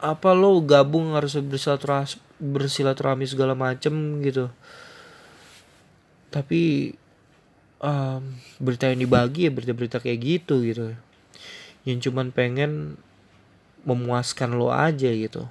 apa 0.00 0.32
lo 0.32 0.56
gabung 0.64 1.12
harus 1.12 1.36
bersilaturahmi 1.36 2.16
bersilaturahmi 2.40 3.26
segala 3.28 3.52
macem 3.52 4.24
gitu 4.24 4.48
tapi 6.30 6.94
um, 7.82 8.22
berita 8.62 8.86
yang 8.86 9.02
dibagi 9.02 9.48
ya 9.48 9.52
berita-berita 9.52 9.98
kayak 9.98 10.18
gitu 10.22 10.62
gitu. 10.62 10.94
Yang 11.82 12.10
cuman 12.10 12.30
pengen 12.30 13.00
memuaskan 13.82 14.54
lo 14.54 14.70
aja 14.70 15.10
gitu. 15.10 15.48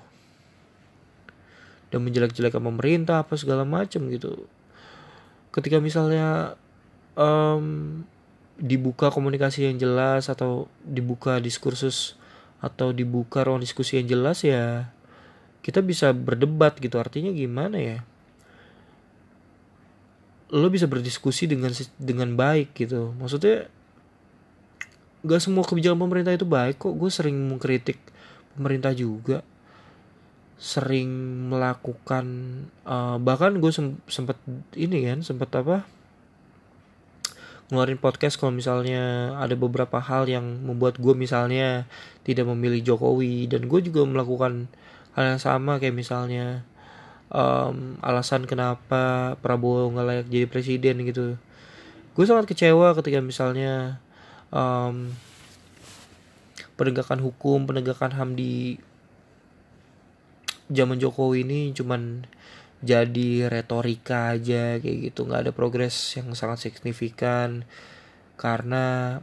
Dan 1.90 2.06
menjelek-jelekan 2.06 2.62
pemerintah 2.62 3.26
apa 3.26 3.34
segala 3.36 3.66
macam 3.66 4.08
gitu. 4.08 4.46
Ketika 5.50 5.82
misalnya 5.82 6.54
um, 7.18 8.02
dibuka 8.56 9.10
komunikasi 9.10 9.66
yang 9.66 9.82
jelas 9.82 10.30
atau 10.30 10.70
dibuka 10.86 11.42
diskursus 11.42 12.16
atau 12.60 12.92
dibuka 12.92 13.42
ruang 13.42 13.64
diskusi 13.64 13.98
yang 13.98 14.08
jelas 14.08 14.44
ya 14.44 14.92
kita 15.66 15.82
bisa 15.82 16.14
berdebat 16.14 16.78
gitu. 16.78 17.02
Artinya 17.02 17.34
gimana 17.34 17.82
ya 17.82 17.98
lo 20.50 20.68
bisa 20.74 20.90
berdiskusi 20.90 21.46
dengan 21.46 21.70
dengan 22.02 22.34
baik 22.34 22.74
gitu. 22.74 23.14
Maksudnya 23.18 23.70
gak 25.22 25.42
semua 25.44 25.68
kebijakan 25.68 26.00
pemerintah 26.00 26.34
itu 26.34 26.48
baik 26.48 26.82
kok. 26.82 26.94
Gue 26.98 27.10
sering 27.14 27.38
mengkritik 27.38 28.02
pemerintah 28.58 28.94
juga. 28.98 29.46
Sering 30.60 31.08
melakukan 31.54 32.26
uh, 32.84 33.16
bahkan 33.22 33.62
gue 33.62 33.72
sempet 34.10 34.36
ini 34.76 35.08
kan 35.08 35.22
sempet 35.22 35.50
apa? 35.56 35.86
Ngeluarin 37.70 38.02
podcast 38.02 38.42
kalau 38.42 38.50
misalnya 38.50 39.38
ada 39.38 39.54
beberapa 39.54 40.02
hal 40.02 40.26
yang 40.26 40.66
membuat 40.66 40.98
gue 40.98 41.14
misalnya 41.14 41.86
tidak 42.26 42.50
memilih 42.50 42.82
Jokowi. 42.82 43.46
Dan 43.46 43.70
gue 43.70 43.80
juga 43.86 44.02
melakukan 44.02 44.66
hal 45.14 45.38
yang 45.38 45.42
sama 45.42 45.78
kayak 45.78 45.94
misalnya 45.94 46.66
um, 47.34 47.98
alasan 48.02 48.46
kenapa 48.46 49.36
Prabowo 49.40 49.90
nggak 49.94 50.06
layak 50.06 50.28
jadi 50.30 50.46
presiden 50.50 51.02
gitu. 51.06 51.38
Gue 52.14 52.26
sangat 52.26 52.50
kecewa 52.50 52.94
ketika 52.98 53.22
misalnya 53.24 54.02
um, 54.52 55.14
penegakan 56.76 57.20
hukum 57.24 57.70
penegakan 57.70 58.16
ham 58.16 58.34
di 58.36 58.80
zaman 60.70 61.02
Jokowi 61.02 61.44
ini 61.44 61.62
cuman 61.74 62.24
jadi 62.80 63.52
retorika 63.52 64.36
aja 64.36 64.80
kayak 64.80 65.12
gitu. 65.12 65.28
Nggak 65.28 65.50
ada 65.50 65.52
progres 65.52 65.96
yang 66.16 66.32
sangat 66.34 66.70
signifikan 66.70 67.68
karena 68.40 69.20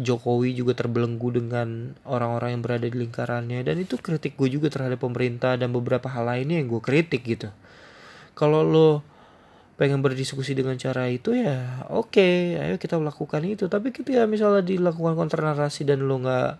Jokowi 0.00 0.56
juga 0.56 0.72
terbelenggu 0.72 1.28
dengan 1.28 1.92
orang-orang 2.08 2.56
yang 2.56 2.62
berada 2.64 2.88
di 2.88 2.96
lingkarannya. 2.96 3.60
Dan 3.60 3.84
itu 3.84 4.00
kritik 4.00 4.34
gue 4.40 4.48
juga 4.48 4.72
terhadap 4.72 5.04
pemerintah 5.04 5.60
dan 5.60 5.70
beberapa 5.70 6.08
hal 6.08 6.24
lainnya 6.24 6.56
yang 6.56 6.72
gue 6.72 6.80
kritik 6.80 7.20
gitu. 7.28 7.52
Kalau 8.32 8.64
lo 8.64 9.04
pengen 9.76 10.00
berdiskusi 10.00 10.52
dengan 10.52 10.76
cara 10.76 11.08
itu 11.08 11.32
ya 11.32 11.88
oke 11.88 12.12
okay, 12.12 12.56
ayo 12.56 12.80
kita 12.80 12.96
lakukan 12.96 13.44
itu. 13.44 13.68
Tapi 13.68 13.92
ketika 13.92 14.24
misalnya 14.24 14.64
dilakukan 14.64 15.12
kontra 15.14 15.44
narasi 15.44 15.84
dan 15.84 16.08
lo 16.08 16.16
nggak 16.16 16.56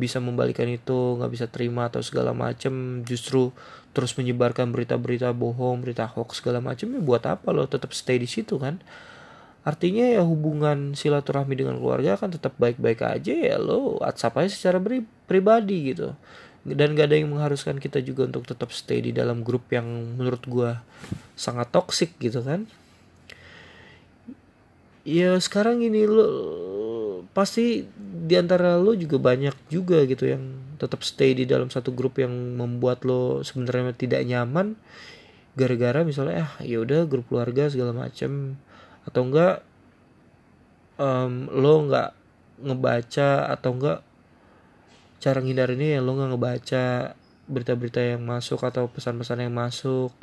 bisa 0.00 0.16
membalikan 0.16 0.64
itu 0.64 1.20
nggak 1.20 1.30
bisa 1.30 1.46
terima 1.52 1.92
atau 1.92 2.00
segala 2.00 2.32
macem 2.32 3.04
justru 3.04 3.52
terus 3.92 4.16
menyebarkan 4.16 4.72
berita-berita 4.72 5.36
bohong 5.36 5.84
berita 5.84 6.08
hoax 6.08 6.40
segala 6.40 6.64
macem 6.64 6.88
ya 6.96 7.00
buat 7.04 7.20
apa 7.28 7.52
lo 7.52 7.68
tetap 7.68 7.92
stay 7.92 8.16
di 8.16 8.24
situ 8.24 8.56
kan 8.56 8.80
artinya 9.60 10.08
ya 10.08 10.22
hubungan 10.24 10.96
silaturahmi 10.96 11.52
dengan 11.52 11.76
keluarga 11.76 12.16
kan 12.16 12.32
tetap 12.32 12.56
baik-baik 12.56 13.04
aja 13.04 13.34
ya 13.36 13.56
lo 13.60 14.00
WhatsApp 14.00 14.40
aja 14.40 14.50
secara 14.50 14.80
pribadi 15.28 15.92
gitu. 15.92 16.16
Dan 16.60 16.92
gak 16.92 17.08
ada 17.08 17.16
yang 17.16 17.32
mengharuskan 17.32 17.80
kita 17.80 18.04
juga 18.04 18.28
untuk 18.28 18.44
tetap 18.44 18.68
stay 18.68 19.00
di 19.00 19.16
dalam 19.16 19.40
grup 19.40 19.72
yang 19.72 19.88
menurut 20.20 20.44
gue 20.44 20.70
sangat 21.32 21.72
toksik 21.72 22.20
gitu 22.20 22.44
kan. 22.44 22.68
Ya 25.08 25.32
sekarang 25.40 25.80
ini 25.80 26.04
lo 26.04 26.28
pasti 27.32 27.88
di 27.96 28.34
antara 28.36 28.76
lo 28.76 28.92
juga 28.92 29.16
banyak 29.16 29.56
juga 29.72 30.04
gitu 30.04 30.28
yang 30.28 30.76
tetap 30.76 31.00
stay 31.00 31.32
di 31.32 31.48
dalam 31.48 31.72
satu 31.72 31.96
grup 31.96 32.20
yang 32.20 32.32
membuat 32.60 33.08
lo 33.08 33.40
sebenarnya 33.40 33.96
tidak 33.96 34.20
nyaman. 34.28 34.76
Gara-gara 35.56 36.04
misalnya 36.04 36.44
ah 36.44 36.52
ya 36.60 36.84
udah 36.84 37.08
grup 37.08 37.32
keluarga 37.32 37.72
segala 37.72 37.96
macam 37.96 38.60
atau 39.10 39.26
enggak 39.26 39.66
um, 41.02 41.50
lo 41.50 41.74
nggak 41.90 42.10
ngebaca 42.62 43.50
atau 43.50 43.74
enggak 43.74 43.98
cara 45.18 45.42
ngindarinnya 45.42 45.98
ya 45.98 46.00
lo 46.00 46.14
nggak 46.14 46.30
ngebaca 46.30 46.84
berita-berita 47.50 47.98
yang 47.98 48.22
masuk 48.22 48.62
atau 48.62 48.86
pesan-pesan 48.86 49.42
yang 49.42 49.54
masuk 49.58 50.14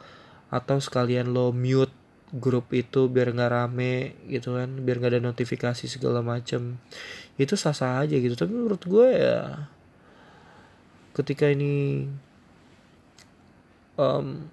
atau 0.47 0.79
sekalian 0.79 1.35
lo 1.35 1.51
mute 1.51 1.91
grup 2.31 2.71
itu 2.71 3.07
biar 3.11 3.31
nggak 3.35 3.51
rame 3.51 4.15
gitu 4.31 4.55
kan 4.55 4.67
biar 4.83 4.99
nggak 4.99 5.19
ada 5.19 5.23
notifikasi 5.23 5.85
segala 5.87 6.23
macem. 6.23 6.79
Itu 7.35 7.59
sah-sah 7.59 8.03
aja 8.03 8.15
gitu. 8.15 8.35
Tapi 8.35 8.51
menurut 8.51 8.83
gue 8.83 9.07
ya 9.11 9.67
ketika 11.15 11.51
ini 11.51 12.07
um, 13.99 14.47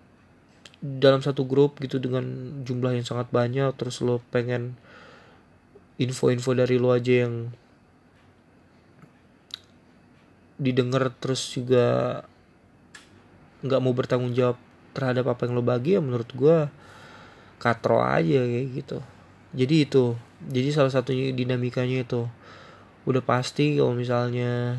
dalam 0.85 1.25
satu 1.25 1.49
grup 1.49 1.81
gitu 1.81 1.97
dengan 1.97 2.61
jumlah 2.61 2.93
yang 2.93 3.09
sangat 3.09 3.33
banyak 3.33 3.73
terus 3.81 4.05
lo 4.05 4.21
pengen 4.29 4.76
info-info 5.97 6.53
dari 6.53 6.76
lo 6.76 6.93
aja 6.93 7.25
yang 7.25 7.49
didengar 10.61 11.09
terus 11.17 11.57
juga 11.57 12.21
nggak 13.64 13.81
mau 13.81 13.97
bertanggung 13.97 14.37
jawab 14.37 14.61
terhadap 14.93 15.25
apa 15.33 15.49
yang 15.49 15.57
lo 15.57 15.64
bagi 15.64 15.97
ya 15.97 16.05
menurut 16.05 16.29
gue 16.37 16.69
katro 17.57 18.05
aja 18.05 18.45
kayak 18.45 18.69
gitu. 18.76 18.99
Jadi 19.57 19.88
itu 19.88 20.05
jadi 20.45 20.69
salah 20.69 20.93
satunya 20.93 21.33
dinamikanya 21.33 22.05
itu 22.05 22.29
udah 23.09 23.25
pasti 23.25 23.81
kalau 23.81 23.97
misalnya 23.97 24.76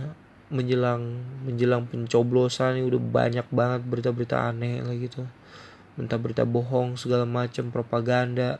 menjelang 0.53 1.25
menjelang 1.41 1.89
pencoblosan 1.89 2.77
ini 2.77 2.85
udah 2.85 3.01
banyak 3.01 3.47
banget 3.49 3.81
berita-berita 3.89 4.53
aneh 4.53 4.85
lah 4.85 4.93
gitu 4.93 5.25
minta 5.95 6.19
berita 6.19 6.43
bohong 6.43 6.99
segala 6.99 7.23
macam 7.23 7.71
propaganda 7.71 8.59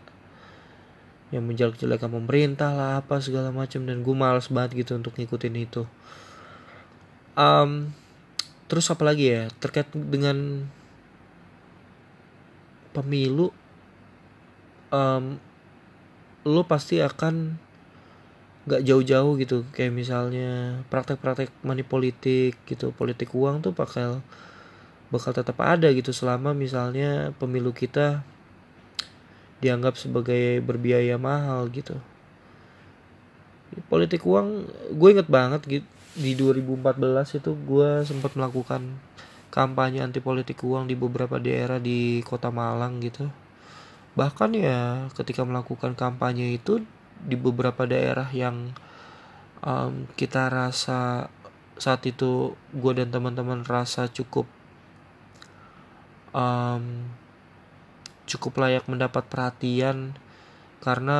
yang 1.35 1.43
menjelek-jelekan 1.43 2.07
pemerintah 2.07 2.71
lah 2.71 2.91
apa 3.03 3.19
segala 3.19 3.51
macam. 3.51 3.83
Dan 3.83 4.01
gue 4.01 4.15
males 4.15 4.47
banget 4.47 4.85
gitu 4.85 4.95
untuk 4.95 5.15
ngikutin 5.19 5.55
itu. 5.59 5.83
Um, 7.35 7.91
terus 8.71 8.87
apa 8.87 9.03
lagi 9.03 9.31
ya? 9.35 9.51
Terkait 9.59 9.87
dengan 9.91 10.67
pemilu 12.95 13.51
um, 14.95 15.35
lo 16.47 16.63
pasti 16.63 17.03
akan 17.03 17.59
nggak 18.65 18.81
jauh-jauh 18.87 19.35
gitu. 19.41 19.67
Kayak 19.75 19.91
misalnya 19.91 20.79
praktek-praktek 20.87 21.51
money 21.67 21.83
gitu 22.63 22.95
politik 22.95 23.35
uang 23.35 23.59
tuh 23.59 23.75
bakal 23.75 24.23
bakal 25.15 25.31
tetap 25.31 25.57
ada 25.63 25.87
gitu 25.95 26.11
selama 26.11 26.51
misalnya 26.51 27.31
pemilu 27.39 27.71
kita 27.71 28.21
dianggap 29.63 29.95
sebagai 29.95 30.59
berbiaya 30.59 31.15
mahal 31.15 31.71
gitu. 31.71 31.95
Politik 33.87 34.23
uang 34.27 34.67
gue 34.93 35.09
inget 35.11 35.27
banget 35.31 35.61
gitu 35.67 35.87
di 36.15 36.31
2014 36.31 37.43
itu 37.43 37.51
gue 37.51 38.07
sempat 38.07 38.39
melakukan 38.39 38.87
kampanye 39.51 39.99
anti 39.99 40.23
politik 40.23 40.63
uang 40.63 40.87
di 40.87 40.95
beberapa 40.95 41.35
daerah 41.39 41.75
di 41.75 42.23
kota 42.23 42.47
Malang 42.51 43.03
gitu. 43.03 43.27
Bahkan 44.15 44.55
ya 44.55 45.11
ketika 45.11 45.43
melakukan 45.43 45.91
kampanye 45.95 46.55
itu 46.55 46.83
di 47.19 47.35
beberapa 47.35 47.83
daerah 47.83 48.31
yang 48.31 48.71
um, 49.59 50.07
kita 50.15 50.47
rasa 50.47 51.27
saat 51.75 52.07
itu 52.07 52.55
gue 52.71 52.91
dan 52.95 53.11
teman-teman 53.11 53.67
rasa 53.67 54.07
cukup 54.07 54.47
um, 56.35 57.07
cukup 58.27 58.59
layak 58.59 58.85
mendapat 58.91 59.23
perhatian 59.31 60.19
karena 60.83 61.19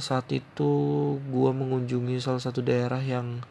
saat 0.00 0.26
itu 0.32 0.72
gue 1.20 1.50
mengunjungi 1.54 2.18
salah 2.18 2.42
satu 2.42 2.64
daerah 2.64 2.98
yang 2.98 3.44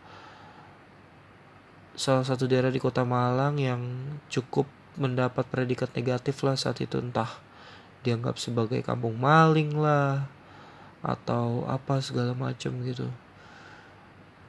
salah 1.94 2.26
satu 2.26 2.50
daerah 2.50 2.74
di 2.74 2.82
kota 2.82 3.06
Malang 3.06 3.62
yang 3.62 3.82
cukup 4.28 4.66
mendapat 4.98 5.46
predikat 5.48 5.94
negatif 5.94 6.42
lah 6.42 6.58
saat 6.58 6.82
itu. 6.82 7.00
Entah 7.00 7.30
dianggap 8.04 8.36
sebagai 8.36 8.84
kampung 8.84 9.16
maling 9.16 9.78
lah 9.78 10.28
atau 11.00 11.64
apa 11.70 12.04
segala 12.04 12.36
macam 12.36 12.76
gitu. 12.84 13.08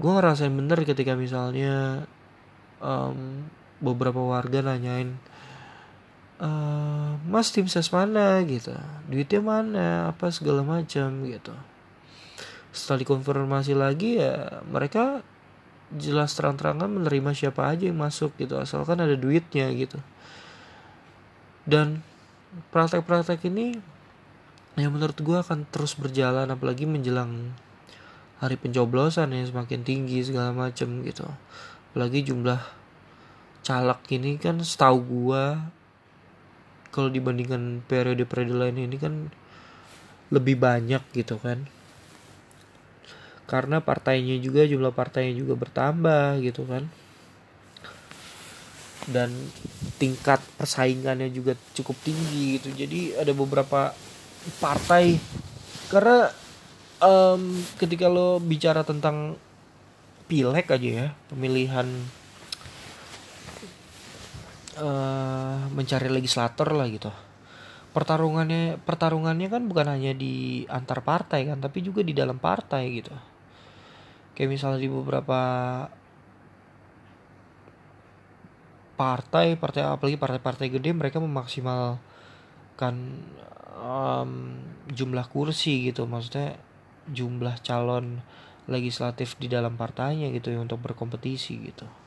Gue 0.03 0.11
ngerasain 0.11 0.51
bener 0.51 0.83
ketika 0.83 1.15
misalnya 1.15 2.07
um, 2.83 3.47
beberapa 3.79 4.19
warga 4.19 4.65
nanyain 4.65 5.15
e, 6.41 6.51
mas 7.29 7.51
tim 7.55 7.67
ses 7.69 7.91
mana? 7.91 8.41
Gitu. 8.47 8.73
Duitnya 9.11 9.41
mana? 9.43 9.87
Apa 10.15 10.31
segala 10.35 10.63
macam 10.65 11.27
gitu. 11.29 11.55
Setelah 12.75 13.07
dikonfirmasi 13.07 13.73
lagi 13.79 14.19
ya 14.19 14.63
mereka 14.67 15.23
jelas 15.95 16.35
terang-terangan 16.35 16.91
menerima 16.91 17.31
siapa 17.37 17.71
aja 17.71 17.87
yang 17.87 18.01
masuk 18.01 18.35
gitu. 18.41 18.59
Asalkan 18.59 18.99
ada 18.99 19.15
duitnya 19.15 19.71
gitu. 19.75 20.01
Dan 21.65 22.03
praktek-praktek 22.75 23.47
ini 23.49 23.79
ya 24.75 24.91
menurut 24.91 25.17
gue 25.17 25.39
akan 25.39 25.71
terus 25.71 25.95
berjalan 25.95 26.51
apalagi 26.51 26.85
menjelang 26.85 27.55
hari 28.43 28.59
pencoblosan 28.59 29.31
yang 29.31 29.47
semakin 29.47 29.87
tinggi 29.87 30.21
segala 30.27 30.51
macam 30.51 31.01
gitu. 31.07 31.25
Apalagi 31.91 32.27
jumlah 32.27 32.61
caleg 33.65 34.01
ini 34.13 34.37
kan 34.37 34.61
setahu 34.61 34.99
gue 35.01 35.45
kalau 36.95 37.11
dibandingkan 37.11 37.83
periode-periode 37.91 38.55
lain 38.55 38.87
ini 38.87 38.97
kan 39.03 39.35
lebih 40.31 40.55
banyak 40.63 41.03
gitu 41.11 41.43
kan. 41.43 41.67
Karena 43.51 43.83
partainya 43.83 44.39
juga 44.39 44.63
jumlah 44.63 44.95
partainya 44.95 45.35
juga 45.35 45.59
bertambah 45.59 46.39
gitu 46.47 46.63
kan. 46.71 46.87
Dan 49.11 49.35
tingkat 49.99 50.39
persaingannya 50.55 51.35
juga 51.35 51.59
cukup 51.75 51.99
tinggi 52.07 52.63
gitu. 52.63 52.71
Jadi 52.71 53.19
ada 53.19 53.35
beberapa 53.35 53.91
partai. 54.63 55.19
Karena 55.91 56.31
um, 57.03 57.59
ketika 57.77 58.07
lo 58.07 58.39
bicara 58.39 58.87
tentang 58.87 59.35
pileg 60.25 60.65
aja 60.65 60.91
ya 61.05 61.09
pemilihan 61.29 61.85
uh, 64.79 65.71
mencari 65.71 66.09
legislator 66.11 66.75
lah 66.75 66.87
gitu. 66.91 67.11
Pertarungannya 67.95 68.83
pertarungannya 68.83 69.47
kan 69.47 69.63
bukan 69.71 69.87
hanya 69.87 70.13
di 70.15 70.67
antar 70.67 71.03
partai 71.07 71.47
kan 71.47 71.63
tapi 71.63 71.79
juga 71.83 72.03
di 72.03 72.11
dalam 72.11 72.43
partai 72.43 72.83
gitu. 72.91 73.15
Kayak 74.35 74.51
misalnya 74.51 74.81
di 74.83 74.91
beberapa 74.91 75.41
partai 78.95 79.59
partai 79.59 79.83
apalagi 79.87 80.19
partai-partai 80.19 80.67
gede 80.71 80.91
mereka 80.95 81.19
memaksimalkan 81.23 82.95
um, 83.79 84.31
jumlah 84.91 85.27
kursi 85.31 85.91
gitu. 85.91 86.07
Maksudnya 86.11 86.59
jumlah 87.15 87.63
calon 87.63 88.23
legislatif 88.67 89.39
di 89.39 89.47
dalam 89.47 89.77
partainya 89.79 90.33
gitu 90.35 90.51
ya 90.51 90.59
untuk 90.59 90.81
berkompetisi 90.83 91.55
gitu 91.69 92.04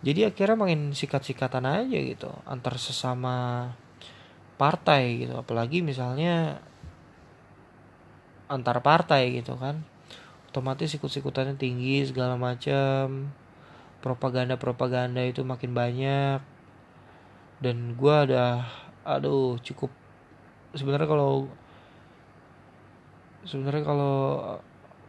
jadi 0.00 0.32
akhirnya 0.32 0.56
makin 0.56 0.96
sikat-sikatan 0.96 1.68
aja 1.68 1.98
gitu 2.00 2.32
antar 2.48 2.80
sesama 2.80 3.68
partai 4.56 5.24
gitu. 5.24 5.36
Apalagi 5.36 5.84
misalnya 5.84 6.60
antar 8.48 8.80
partai 8.80 9.36
gitu 9.40 9.60
kan. 9.60 9.84
Otomatis 10.48 10.96
ikut-ikutannya 10.96 11.60
tinggi 11.60 12.04
segala 12.08 12.40
macam 12.40 13.28
propaganda-propaganda 14.00 15.20
itu 15.24 15.44
makin 15.44 15.76
banyak. 15.76 16.40
Dan 17.60 17.92
gue 17.96 18.14
ada 18.14 18.64
aduh 19.04 19.60
cukup. 19.60 19.92
Sebenarnya 20.72 21.08
kalau 21.08 21.48
sebenarnya 23.44 23.84
kalau 23.84 24.16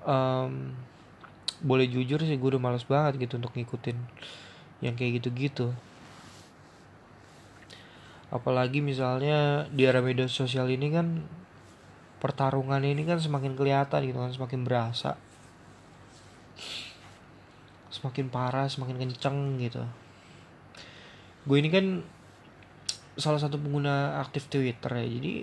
um, 0.03 0.75
boleh 1.63 1.87
jujur 1.87 2.19
sih 2.23 2.35
gue 2.35 2.49
udah 2.55 2.63
males 2.63 2.83
banget 2.83 3.23
gitu 3.23 3.39
untuk 3.39 3.55
ngikutin 3.55 3.97
yang 4.81 4.97
kayak 4.97 5.21
gitu-gitu. 5.21 5.71
Apalagi 8.33 8.81
misalnya 8.81 9.69
di 9.69 9.85
era 9.85 10.01
media 10.01 10.25
sosial 10.25 10.67
ini 10.73 10.89
kan 10.89 11.21
pertarungan 12.21 12.81
ini 12.81 13.05
kan 13.05 13.21
semakin 13.21 13.53
kelihatan 13.53 14.01
gitu 14.07 14.17
kan 14.17 14.33
semakin 14.33 14.61
berasa. 14.65 15.17
Semakin 17.93 18.31
parah 18.33 18.65
semakin 18.65 18.97
kenceng 19.05 19.61
gitu. 19.61 19.85
Gue 21.45 21.61
ini 21.61 21.69
kan 21.69 21.85
salah 23.19 23.37
satu 23.37 23.59
pengguna 23.59 24.17
aktif 24.23 24.49
Twitter 24.49 24.89
ya. 24.95 25.05
Jadi 25.05 25.33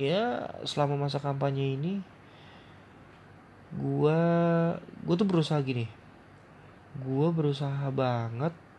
ya 0.00 0.24
selama 0.64 1.06
masa 1.06 1.20
kampanye 1.20 1.76
ini 1.76 2.00
gue 3.76 4.20
gue 4.80 5.14
tuh 5.14 5.28
berusaha 5.28 5.60
gini. 5.60 5.84
Gue 7.04 7.28
berusaha 7.30 7.86
banget 7.92 8.69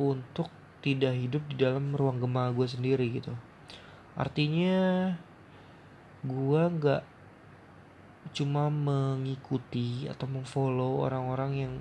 untuk 0.00 0.48
tidak 0.80 1.12
hidup 1.12 1.44
di 1.52 1.60
dalam 1.60 1.92
ruang 1.92 2.24
gema 2.24 2.48
gue 2.56 2.64
sendiri 2.64 3.04
gitu. 3.12 3.36
Artinya 4.16 5.12
gue 6.24 6.62
nggak 6.80 7.02
cuma 8.32 8.68
mengikuti 8.68 10.08
atau 10.08 10.28
memfollow 10.28 11.04
orang-orang 11.04 11.52
yang 11.56 11.74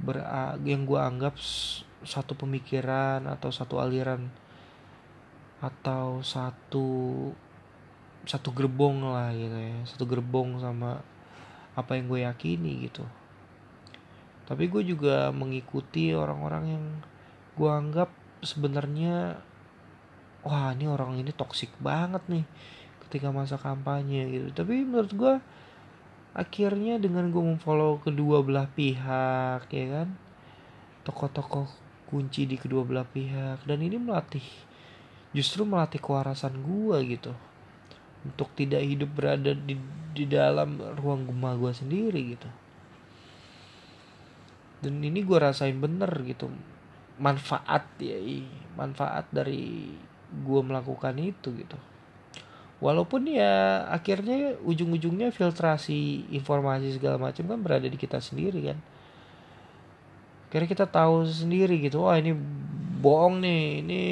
ber 0.00 0.24
yang 0.64 0.88
gue 0.88 1.00
anggap 1.00 1.36
satu 2.00 2.32
pemikiran 2.32 3.28
atau 3.28 3.52
satu 3.52 3.76
aliran 3.80 4.32
atau 5.60 6.24
satu 6.24 6.88
satu 8.24 8.48
gerbong 8.52 9.04
lah 9.04 9.32
gitu 9.32 9.56
ya. 9.56 9.76
Satu 9.88 10.04
gerbong 10.04 10.60
sama 10.60 11.00
apa 11.76 11.96
yang 11.96 12.08
gue 12.08 12.20
yakini 12.24 12.88
gitu. 12.88 13.04
Tapi 14.48 14.66
gue 14.66 14.82
juga 14.82 15.30
mengikuti 15.30 16.10
orang-orang 16.10 16.64
yang 16.66 16.84
gue 17.60 17.68
anggap 17.68 18.08
sebenarnya 18.40 19.36
wah 20.40 20.72
ini 20.72 20.88
orang 20.88 21.20
ini 21.20 21.28
toksik 21.36 21.68
banget 21.76 22.24
nih 22.32 22.48
ketika 23.04 23.28
masa 23.28 23.60
kampanye 23.60 24.24
gitu. 24.32 24.48
Tapi 24.64 24.80
menurut 24.80 25.12
gue 25.12 25.34
akhirnya 26.32 26.96
dengan 26.96 27.28
gue 27.28 27.42
memfollow 27.44 28.00
kedua 28.00 28.40
belah 28.40 28.64
pihak 28.72 29.68
ya 29.68 29.86
kan 29.92 30.08
tokoh-tokoh 31.04 31.68
kunci 32.08 32.48
di 32.48 32.56
kedua 32.56 32.86
belah 32.86 33.04
pihak 33.04 33.66
dan 33.68 33.78
ini 33.84 34.00
melatih 34.00 34.44
justru 35.36 35.68
melatih 35.68 36.00
kewarasan 36.00 36.64
gue 36.64 36.96
gitu 37.12 37.36
untuk 38.24 38.48
tidak 38.56 38.80
hidup 38.88 39.10
berada 39.12 39.52
di 39.52 39.76
di 40.10 40.24
dalam 40.24 40.80
ruang 40.96 41.28
gema 41.28 41.54
gue 41.60 41.72
sendiri 41.76 42.20
gitu. 42.34 42.48
Dan 44.80 45.04
ini 45.04 45.20
gue 45.20 45.36
rasain 45.36 45.76
bener 45.76 46.08
gitu 46.24 46.48
manfaat 47.20 47.84
ya 48.00 48.16
manfaat 48.80 49.28
dari 49.28 49.92
gue 50.30 50.60
melakukan 50.64 51.12
itu 51.20 51.52
gitu. 51.52 51.76
Walaupun 52.80 53.28
ya 53.28 53.84
akhirnya 53.92 54.56
ujung-ujungnya 54.64 55.28
filtrasi 55.36 56.24
informasi 56.32 56.96
segala 56.96 57.20
macam 57.20 57.44
kan 57.44 57.60
berada 57.60 57.84
di 57.84 58.00
kita 58.00 58.24
sendiri 58.24 58.72
kan. 58.72 58.78
Kira 60.48 60.64
kita 60.64 60.88
tahu 60.88 61.28
sendiri 61.28 61.76
gitu. 61.84 62.08
Wah 62.08 62.16
ini 62.16 62.32
bohong 63.04 63.44
nih 63.44 63.84
ini 63.84 64.02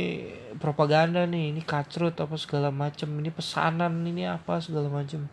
propaganda 0.60 1.24
nih 1.24 1.56
ini 1.56 1.64
kacrut 1.64 2.12
apa 2.20 2.36
segala 2.36 2.68
macam 2.68 3.08
ini 3.16 3.32
pesanan 3.32 4.04
ini 4.04 4.28
apa 4.28 4.60
segala 4.60 4.92
macam. 4.92 5.24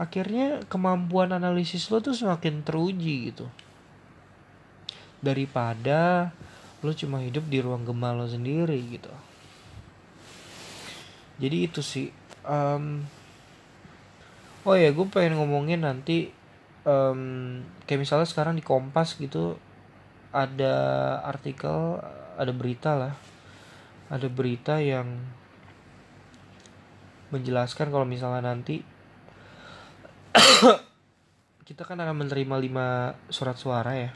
Akhirnya 0.00 0.64
kemampuan 0.64 1.36
analisis 1.36 1.92
lo 1.92 2.00
tuh 2.00 2.16
semakin 2.16 2.64
teruji 2.64 3.36
gitu. 3.36 3.52
Daripada 5.20 6.32
lo 6.80 6.96
cuma 6.96 7.20
hidup 7.20 7.44
di 7.48 7.60
ruang 7.60 7.84
gema 7.84 8.16
lo 8.16 8.24
sendiri 8.24 8.80
gitu. 8.88 9.12
Jadi 11.40 11.56
itu 11.68 11.80
sih 11.84 12.08
um, 12.44 13.04
oh 14.64 14.76
ya 14.76 14.92
gue 14.92 15.06
pengen 15.08 15.36
ngomongin 15.40 15.84
nanti 15.84 16.32
um, 16.84 17.60
kayak 17.84 18.00
misalnya 18.04 18.28
sekarang 18.28 18.56
di 18.56 18.64
Kompas 18.64 19.16
gitu 19.16 19.56
ada 20.32 20.74
artikel 21.24 22.00
ada 22.40 22.52
berita 22.52 22.96
lah. 22.96 23.14
Ada 24.10 24.26
berita 24.26 24.80
yang 24.80 25.20
menjelaskan 27.30 27.94
kalau 27.94 28.08
misalnya 28.08 28.42
nanti 28.42 28.82
kita 31.68 31.86
kan 31.86 32.00
akan 32.02 32.26
menerima 32.26 32.56
lima 32.58 33.14
surat 33.30 33.54
suara 33.54 33.94
ya 33.94 34.10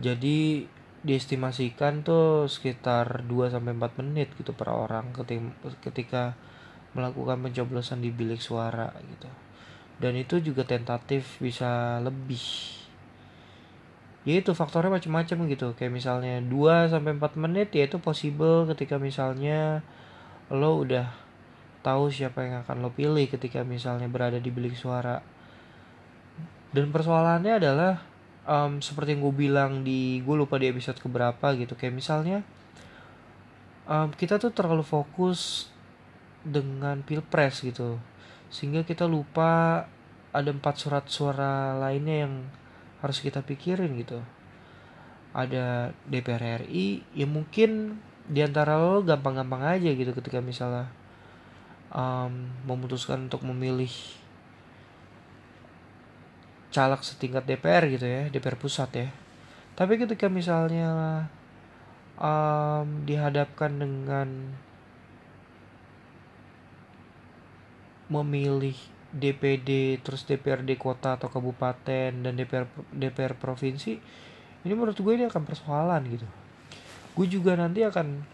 jadi 0.00 0.68
diestimasikan 1.02 2.06
tuh 2.06 2.46
sekitar 2.46 3.26
2 3.26 3.52
sampai 3.52 3.74
4 3.74 4.00
menit 4.00 4.30
gitu 4.38 4.54
per 4.54 4.70
orang 4.70 5.10
ketika, 5.82 6.38
melakukan 6.92 7.40
pencoblosan 7.42 8.04
di 8.04 8.12
bilik 8.12 8.38
suara 8.38 8.92
gitu. 9.00 9.28
Dan 9.98 10.14
itu 10.14 10.38
juga 10.38 10.62
tentatif 10.62 11.40
bisa 11.40 11.98
lebih. 12.04 12.42
Ya 14.22 14.38
itu 14.38 14.54
faktornya 14.54 14.94
macam-macam 14.94 15.50
gitu. 15.50 15.74
Kayak 15.74 15.92
misalnya 15.98 16.38
2 16.44 16.92
sampai 16.92 17.18
4 17.18 17.34
menit 17.40 17.74
ya 17.74 17.88
itu 17.88 17.98
possible 17.98 18.68
ketika 18.70 19.00
misalnya 19.00 19.82
lo 20.52 20.84
udah 20.84 21.10
tahu 21.82 22.12
siapa 22.12 22.46
yang 22.46 22.62
akan 22.62 22.84
lo 22.84 22.94
pilih 22.94 23.26
ketika 23.26 23.66
misalnya 23.66 24.06
berada 24.06 24.38
di 24.38 24.50
bilik 24.54 24.78
suara. 24.78 25.18
Dan 26.70 26.94
persoalannya 26.94 27.58
adalah 27.58 28.11
um, 28.46 28.82
seperti 28.82 29.14
yang 29.16 29.22
gue 29.26 29.34
bilang 29.34 29.72
di 29.86 30.22
gue 30.22 30.36
lupa 30.36 30.58
di 30.58 30.70
episode 30.70 30.98
keberapa 30.98 31.54
gitu. 31.58 31.74
Kayak 31.78 31.94
misalnya 31.94 32.38
um, 33.86 34.10
kita 34.14 34.38
tuh 34.38 34.50
terlalu 34.54 34.82
fokus 34.86 35.70
dengan 36.42 37.02
pilpres 37.02 37.62
gitu. 37.62 37.98
Sehingga 38.52 38.82
kita 38.84 39.06
lupa 39.06 39.84
ada 40.32 40.50
empat 40.50 40.74
surat 40.80 41.04
suara 41.08 41.76
lainnya 41.76 42.26
yang 42.28 42.34
harus 43.04 43.18
kita 43.20 43.42
pikirin 43.42 43.94
gitu. 43.98 44.22
Ada 45.32 45.96
DPR 46.06 46.68
RI 46.68 47.02
ya 47.16 47.24
mungkin 47.24 48.00
di 48.28 48.40
antara 48.44 48.78
lo 48.78 49.02
gampang-gampang 49.02 49.80
aja 49.80 49.90
gitu 49.90 50.14
ketika 50.14 50.38
misalnya 50.38 50.86
um, 51.90 52.52
memutuskan 52.64 53.26
untuk 53.26 53.42
memilih 53.42 53.90
caleg 56.72 57.00
setingkat 57.04 57.44
DPR 57.44 57.84
gitu 57.92 58.08
ya 58.08 58.32
DPR 58.32 58.56
pusat 58.56 58.90
ya. 58.96 59.08
Tapi 59.76 60.00
ketika 60.00 60.32
misalnya 60.32 61.28
um, 62.16 63.04
dihadapkan 63.04 63.72
dengan 63.76 64.28
memilih 68.08 68.76
DPD 69.12 70.00
terus 70.00 70.24
DPRD 70.24 70.80
kota 70.80 71.20
atau 71.20 71.28
kabupaten 71.28 72.12
dan 72.12 72.32
DPR 72.32 72.64
DPR 72.92 73.36
provinsi 73.36 74.00
ini 74.64 74.72
menurut 74.72 74.96
gue 74.96 75.12
ini 75.12 75.28
akan 75.28 75.44
persoalan 75.44 76.02
gitu. 76.08 76.28
Gue 77.12 77.28
juga 77.28 77.52
nanti 77.56 77.84
akan 77.84 78.24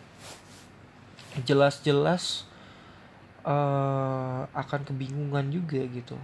jelas-jelas 1.42 2.46
uh, 3.42 4.46
akan 4.54 4.80
kebingungan 4.86 5.50
juga 5.50 5.82
gitu 5.86 6.18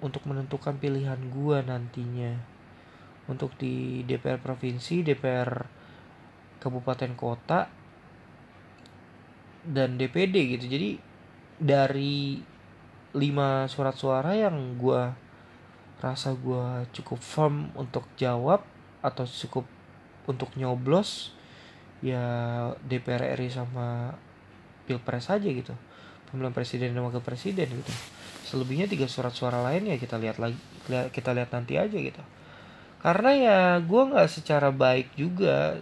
untuk 0.00 0.24
menentukan 0.24 0.76
pilihan 0.80 1.20
gue 1.30 1.58
nantinya. 1.64 2.32
Untuk 3.28 3.54
di 3.60 4.02
DPR 4.08 4.42
provinsi, 4.42 5.06
DPR 5.06 5.50
kabupaten 6.60 7.12
kota 7.14 7.70
dan 9.64 10.00
DPD 10.00 10.58
gitu. 10.58 10.66
Jadi 10.66 10.90
dari 11.60 12.40
lima 13.14 13.68
surat 13.68 13.94
suara 13.94 14.32
yang 14.34 14.80
gue 14.80 15.02
rasa 16.00 16.32
gue 16.32 16.88
cukup 16.96 17.20
firm 17.20 17.68
untuk 17.76 18.08
jawab 18.16 18.64
atau 19.04 19.28
cukup 19.28 19.68
untuk 20.24 20.48
nyoblos 20.56 21.36
ya 22.00 22.24
DPR 22.88 23.36
RI 23.36 23.52
sama 23.52 24.16
pilpres 24.88 25.28
aja 25.28 25.44
gitu. 25.44 25.76
Pemilihan 26.32 26.56
presiden 26.56 26.96
dan 26.96 27.04
wakil 27.04 27.20
presiden 27.20 27.68
gitu 27.68 27.92
selebihnya 28.50 28.90
tiga 28.90 29.06
surat 29.06 29.30
suara 29.30 29.62
lain 29.62 29.86
ya 29.86 29.96
kita 29.96 30.18
lihat 30.18 30.42
lagi 30.42 30.58
kita 30.90 31.30
lihat 31.30 31.54
nanti 31.54 31.78
aja 31.78 31.94
gitu. 31.94 32.18
Karena 32.98 33.30
ya 33.32 33.58
gue 33.78 34.02
nggak 34.10 34.26
secara 34.26 34.74
baik 34.74 35.14
juga 35.14 35.78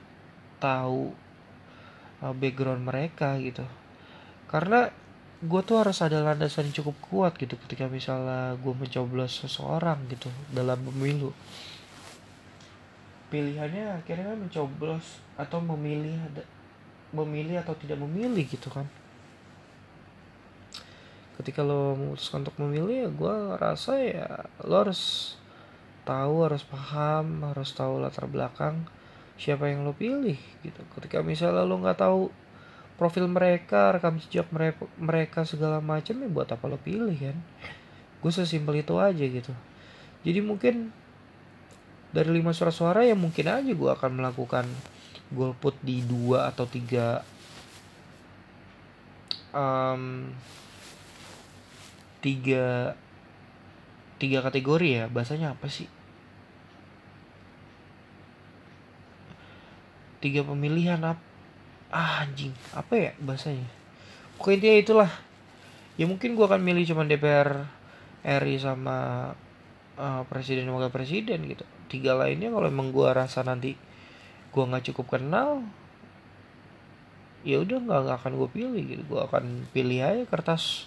tahu 0.61 1.17
uh, 2.21 2.35
background 2.37 2.85
mereka 2.85 3.41
gitu. 3.41 3.65
Karena 4.53 4.93
gue 5.41 5.61
tuh 5.65 5.81
harus 5.81 5.97
ada 6.05 6.21
landasan 6.21 6.69
yang 6.69 6.85
cukup 6.85 6.97
kuat 7.09 7.33
gitu 7.41 7.57
ketika 7.65 7.89
misalnya 7.89 8.53
gue 8.61 8.75
mencoblos 8.77 9.49
seseorang 9.49 10.05
gitu 10.13 10.29
dalam 10.53 10.77
pemilu. 10.85 11.33
Pilihannya 13.33 14.05
akhirnya 14.05 14.37
mencoblos 14.37 15.25
atau 15.41 15.65
memilih 15.65 16.17
memilih 17.17 17.65
atau 17.65 17.73
tidak 17.73 17.97
memilih 18.05 18.45
gitu 18.45 18.69
kan 18.69 18.85
ketika 21.39 21.63
lo 21.63 21.95
memutuskan 21.95 22.43
untuk 22.43 22.59
memilih 22.59 23.07
ya 23.07 23.09
gue 23.09 23.37
rasa 23.57 23.93
ya 24.03 24.29
lo 24.67 24.75
harus 24.83 25.35
tahu 26.03 26.43
harus 26.43 26.67
paham 26.67 27.47
harus 27.47 27.71
tahu 27.77 28.03
latar 28.03 28.27
belakang 28.27 28.89
siapa 29.39 29.71
yang 29.71 29.87
lo 29.87 29.95
pilih 29.95 30.37
gitu. 30.67 30.83
Ketika 30.99 31.23
misalnya 31.23 31.63
lo 31.63 31.79
nggak 31.79 32.03
tahu 32.03 32.29
profil 32.99 33.31
mereka 33.31 33.95
rekam 33.95 34.19
jejak 34.19 34.51
mereka, 34.51 34.83
mereka 34.99 35.47
segala 35.47 35.79
macam 35.79 36.19
ya 36.19 36.29
buat 36.29 36.51
apa 36.51 36.65
lo 36.67 36.77
pilih 36.83 37.15
kan? 37.15 37.39
Gue 38.19 38.33
sesimpel 38.35 38.83
itu 38.83 38.99
aja 38.99 39.23
gitu. 39.23 39.55
Jadi 40.27 40.43
mungkin 40.43 40.91
dari 42.11 42.35
lima 42.35 42.51
suara 42.51 42.75
suara 42.75 43.07
ya 43.07 43.15
mungkin 43.15 43.47
aja 43.47 43.71
gue 43.71 43.91
akan 43.95 44.19
melakukan 44.19 44.67
golput 45.31 45.79
di 45.85 46.03
dua 46.03 46.51
atau 46.51 46.67
tiga 46.67 47.23
um, 49.55 50.33
tiga 52.19 52.99
tiga 54.19 54.43
kategori 54.43 54.89
ya 54.89 55.05
bahasanya 55.07 55.55
apa 55.55 55.71
sih? 55.71 55.87
Tiga 60.19 60.43
pemilihan 60.43 60.99
apa 60.99 61.23
ah, 61.95 62.27
anjing 62.27 62.53
apa 62.75 62.95
ya 62.99 63.13
bahasanya? 63.23 63.67
Pokoknya 64.37 64.57
intinya 64.59 64.79
itulah. 64.79 65.13
Ya 65.99 66.07
mungkin 66.07 66.39
gue 66.39 66.47
akan 66.47 66.63
milih 66.63 66.87
cuma 66.87 67.03
DPR 67.03 67.67
RI 68.23 68.57
sama 68.63 69.31
uh, 69.99 70.23
presiden 70.31 70.71
wakil 70.71 70.91
presiden 70.95 71.43
gitu. 71.47 71.67
Tiga 71.91 72.15
lainnya 72.15 72.51
kalau 72.51 72.67
emang 72.71 72.95
gue 72.95 73.07
rasa 73.11 73.43
nanti 73.43 73.75
gue 74.49 74.65
nggak 74.65 74.91
cukup 74.91 75.19
kenal 75.19 75.63
ya 77.47 77.63
udah 77.63 77.79
nggak 77.79 78.19
akan 78.23 78.33
gue 78.39 78.49
pilih 78.51 78.83
gitu. 78.83 79.03
Gue 79.07 79.21
akan 79.23 79.67
pilih 79.75 80.03
aja 80.03 80.23
kertas 80.27 80.87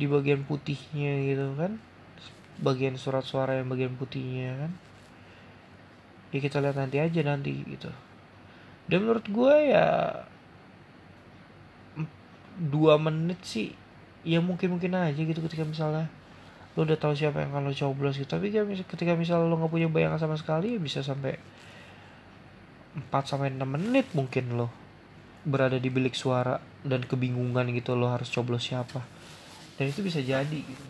di 0.00 0.08
bagian 0.08 0.48
putihnya 0.48 1.12
gitu 1.28 1.52
kan. 1.60 1.76
Bagian 2.56 2.96
surat 2.96 3.24
suara 3.28 3.60
yang 3.60 3.68
bagian 3.68 3.92
putihnya 4.00 4.56
kan. 4.56 4.72
Ya 6.32 6.38
kita 6.40 6.64
lihat 6.64 6.80
nanti 6.80 6.96
aja 6.96 7.20
nanti 7.20 7.52
gitu. 7.68 7.92
Dan 8.88 9.04
menurut 9.04 9.28
gue 9.28 9.54
ya 9.68 9.86
dua 12.60 12.96
menit 13.00 13.40
sih 13.44 13.72
ya 14.20 14.40
mungkin 14.40 14.76
mungkin 14.76 14.92
aja 14.92 15.16
gitu 15.16 15.40
ketika 15.44 15.64
misalnya 15.64 16.12
lo 16.76 16.84
udah 16.84 17.00
tahu 17.00 17.16
siapa 17.16 17.40
yang 17.40 17.52
akan 17.52 17.68
lo 17.68 17.72
coblos 17.76 18.16
gitu. 18.16 18.32
Tapi 18.32 18.48
ketika 18.88 19.12
misalnya 19.12 19.44
lo 19.44 19.60
nggak 19.60 19.72
punya 19.72 19.88
bayangan 19.92 20.16
sama 20.16 20.36
sekali 20.40 20.76
ya 20.76 20.80
bisa 20.80 21.04
sampai 21.04 21.36
4 22.90 23.12
sampai 23.22 23.54
enam 23.54 23.70
menit 23.70 24.10
mungkin 24.16 24.58
lo 24.58 24.68
berada 25.46 25.78
di 25.80 25.88
bilik 25.88 26.12
suara 26.12 26.58
dan 26.84 27.06
kebingungan 27.06 27.70
gitu 27.72 27.96
lo 27.96 28.10
harus 28.10 28.28
coblos 28.28 28.66
siapa 28.66 29.00
dan 29.80 29.88
itu 29.88 30.04
bisa 30.04 30.20
jadi 30.20 30.60
gitu. 30.60 30.86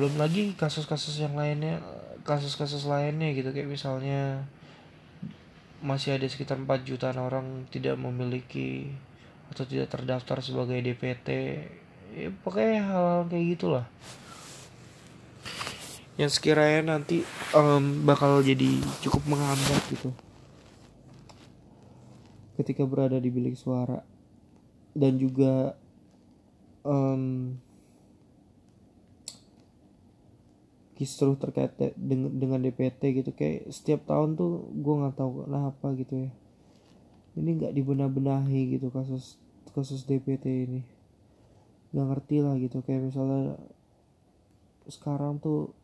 Belum 0.00 0.16
lagi 0.16 0.56
kasus-kasus 0.56 1.20
yang 1.20 1.36
lainnya 1.36 1.84
kasus-kasus 2.24 2.88
lainnya 2.88 3.36
gitu 3.36 3.52
kayak 3.52 3.68
misalnya 3.68 4.48
masih 5.84 6.16
ada 6.16 6.24
sekitar 6.24 6.56
4 6.56 6.88
jutaan 6.88 7.20
orang 7.20 7.68
tidak 7.68 8.00
memiliki 8.00 8.88
atau 9.52 9.68
tidak 9.68 9.92
terdaftar 9.92 10.40
sebagai 10.40 10.80
DPT 10.80 11.28
ya 12.16 12.32
pokoknya 12.40 12.80
hal-hal 12.88 13.28
kayak 13.28 13.46
gitulah. 13.52 13.86
Yang 16.16 16.40
sekiranya 16.40 16.96
nanti 16.96 17.20
um, 17.52 18.08
bakal 18.08 18.40
jadi 18.40 18.80
cukup 19.04 19.28
menghambat 19.28 19.82
gitu. 19.92 20.08
Ketika 22.56 22.88
berada 22.88 23.20
di 23.20 23.28
bilik 23.28 23.60
suara. 23.60 24.00
Dan 24.94 25.18
juga 25.18 25.74
um, 26.84 27.56
kisruh 30.94 31.34
terkait 31.34 31.74
dengan 31.98 32.30
dengan 32.30 32.60
DPT 32.62 33.24
gitu. 33.24 33.30
Kayak 33.34 33.72
setiap 33.74 34.06
tahun 34.06 34.38
tuh 34.38 34.70
gue 34.70 34.94
nggak 34.94 35.16
tahu 35.18 35.48
kenapa 35.50 35.86
gitu 35.98 36.14
ya. 36.28 36.30
Ini 37.34 37.50
nggak 37.58 37.74
dibenah-benahi 37.74 38.78
gitu 38.78 38.94
kasus 38.94 39.40
kasus 39.74 40.06
DPT 40.06 40.70
ini. 40.70 40.80
Nggak 41.90 42.06
ngerti 42.14 42.36
lah 42.44 42.54
gitu. 42.62 42.78
Kayak 42.86 43.10
misalnya 43.10 43.58
sekarang 44.86 45.42
tuh 45.42 45.74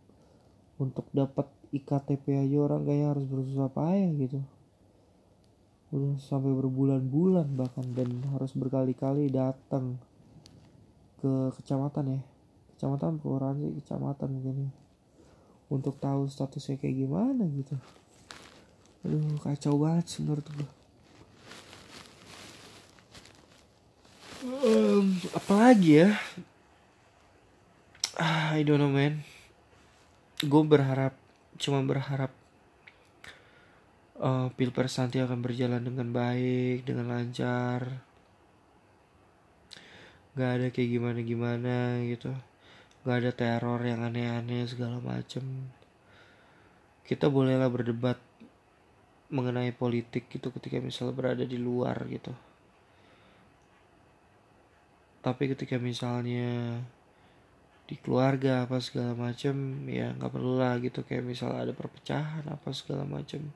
untuk 0.79 1.09
dapat 1.11 1.49
iktp 1.71 2.25
aja 2.35 2.57
orang 2.61 2.83
kayak 2.87 3.17
harus 3.17 3.27
bersusah 3.27 3.71
payah 3.73 4.11
gitu. 4.15 4.41
Udah 5.91 6.23
sampai 6.23 6.55
berbulan-bulan 6.55 7.51
bahkan 7.59 7.83
dan 7.99 8.23
harus 8.31 8.55
berkali-kali 8.55 9.27
datang 9.27 9.99
ke 11.21 11.55
kecamatan 11.61 12.19
ya. 12.19 12.21
Kecamatan 12.77 13.21
kelurahan 13.21 13.57
sih 13.61 13.73
kecamatan 13.85 14.29
mungkin 14.33 14.57
untuk 15.71 16.01
tahu 16.01 16.27
statusnya 16.27 16.81
kayak 16.81 16.97
gimana 17.07 17.45
gitu. 17.47 17.77
Aduh 19.05 19.37
kacau 19.45 19.77
banget 19.77 20.05
sih 20.09 20.21
menurut 20.25 20.49
gue 20.51 20.81
um, 24.45 25.07
apalagi 25.37 26.05
ya? 26.07 26.11
Ah, 28.21 28.57
I 28.57 28.65
don't 28.65 28.81
know 28.81 28.93
man. 28.93 29.25
Gue 30.41 30.63
berharap 30.65 31.17
cuma 31.61 31.85
berharap 31.85 32.33
uh, 34.21 34.49
pilpres 34.57 34.97
nanti 34.97 35.21
akan 35.21 35.45
berjalan 35.45 35.85
dengan 35.85 36.09
baik 36.13 36.89
dengan 36.89 37.13
lancar 37.13 38.01
gak 40.41 40.53
ada 40.57 40.67
kayak 40.73 40.91
gimana 40.97 41.21
gimana 41.21 41.75
gitu. 42.09 42.33
Gak 43.05 43.17
ada 43.21 43.31
teror 43.37 43.81
yang 43.85 44.01
aneh-aneh 44.01 44.65
segala 44.65 44.97
macem. 45.05 45.45
Kita 47.05 47.29
bolehlah 47.29 47.69
berdebat 47.69 48.17
mengenai 49.31 49.71
politik 49.77 50.33
gitu 50.33 50.49
ketika 50.51 50.81
misalnya 50.81 51.15
berada 51.15 51.45
di 51.45 51.61
luar 51.61 52.01
gitu. 52.09 52.33
Tapi 55.21 55.53
ketika 55.53 55.77
misalnya 55.77 56.81
di 57.85 57.99
keluarga 57.99 58.65
apa 58.65 58.79
segala 58.79 59.19
macem 59.19 59.85
ya 59.91 60.17
nggak 60.17 60.33
perlu 60.33 60.57
lah 60.57 60.81
gitu. 60.81 61.05
Kayak 61.05 61.29
misalnya 61.29 61.69
ada 61.69 61.75
perpecahan 61.77 62.49
apa 62.49 62.73
segala 62.73 63.05
macem 63.05 63.53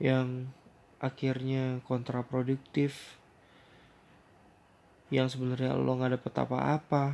yang 0.00 0.48
akhirnya 0.96 1.84
kontraproduktif 1.84 3.20
yang 5.10 5.30
sebenarnya 5.30 5.78
lo 5.78 5.94
nggak 5.94 6.18
dapet 6.18 6.34
apa-apa 6.34 7.04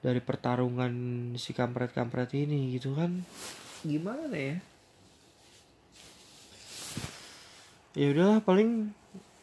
dari 0.00 0.20
pertarungan 0.20 0.92
si 1.36 1.52
kampret-kampret 1.52 2.32
ini 2.36 2.76
gitu 2.76 2.96
kan? 2.96 3.20
Gimana 3.84 4.36
ya? 4.36 4.56
Ya 7.96 8.06
udah 8.12 8.40
paling 8.44 8.92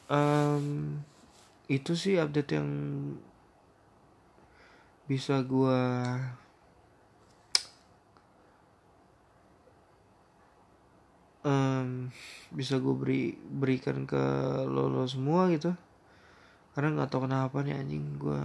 um, 0.10 0.98
itu 1.70 1.94
sih 1.94 2.18
update 2.18 2.58
yang 2.58 2.70
bisa 5.08 5.40
gue 5.44 5.82
um, 11.48 12.12
bisa 12.52 12.76
gue 12.80 12.96
beri 12.96 13.24
berikan 13.40 14.04
ke 14.04 14.24
lo 14.68 14.92
lo 14.92 15.08
semua 15.08 15.48
gitu 15.52 15.72
karena 16.78 16.94
nggak 16.94 17.10
tahu 17.10 17.26
kenapa 17.26 17.66
nih 17.66 17.74
anjing 17.74 18.22
gue 18.22 18.38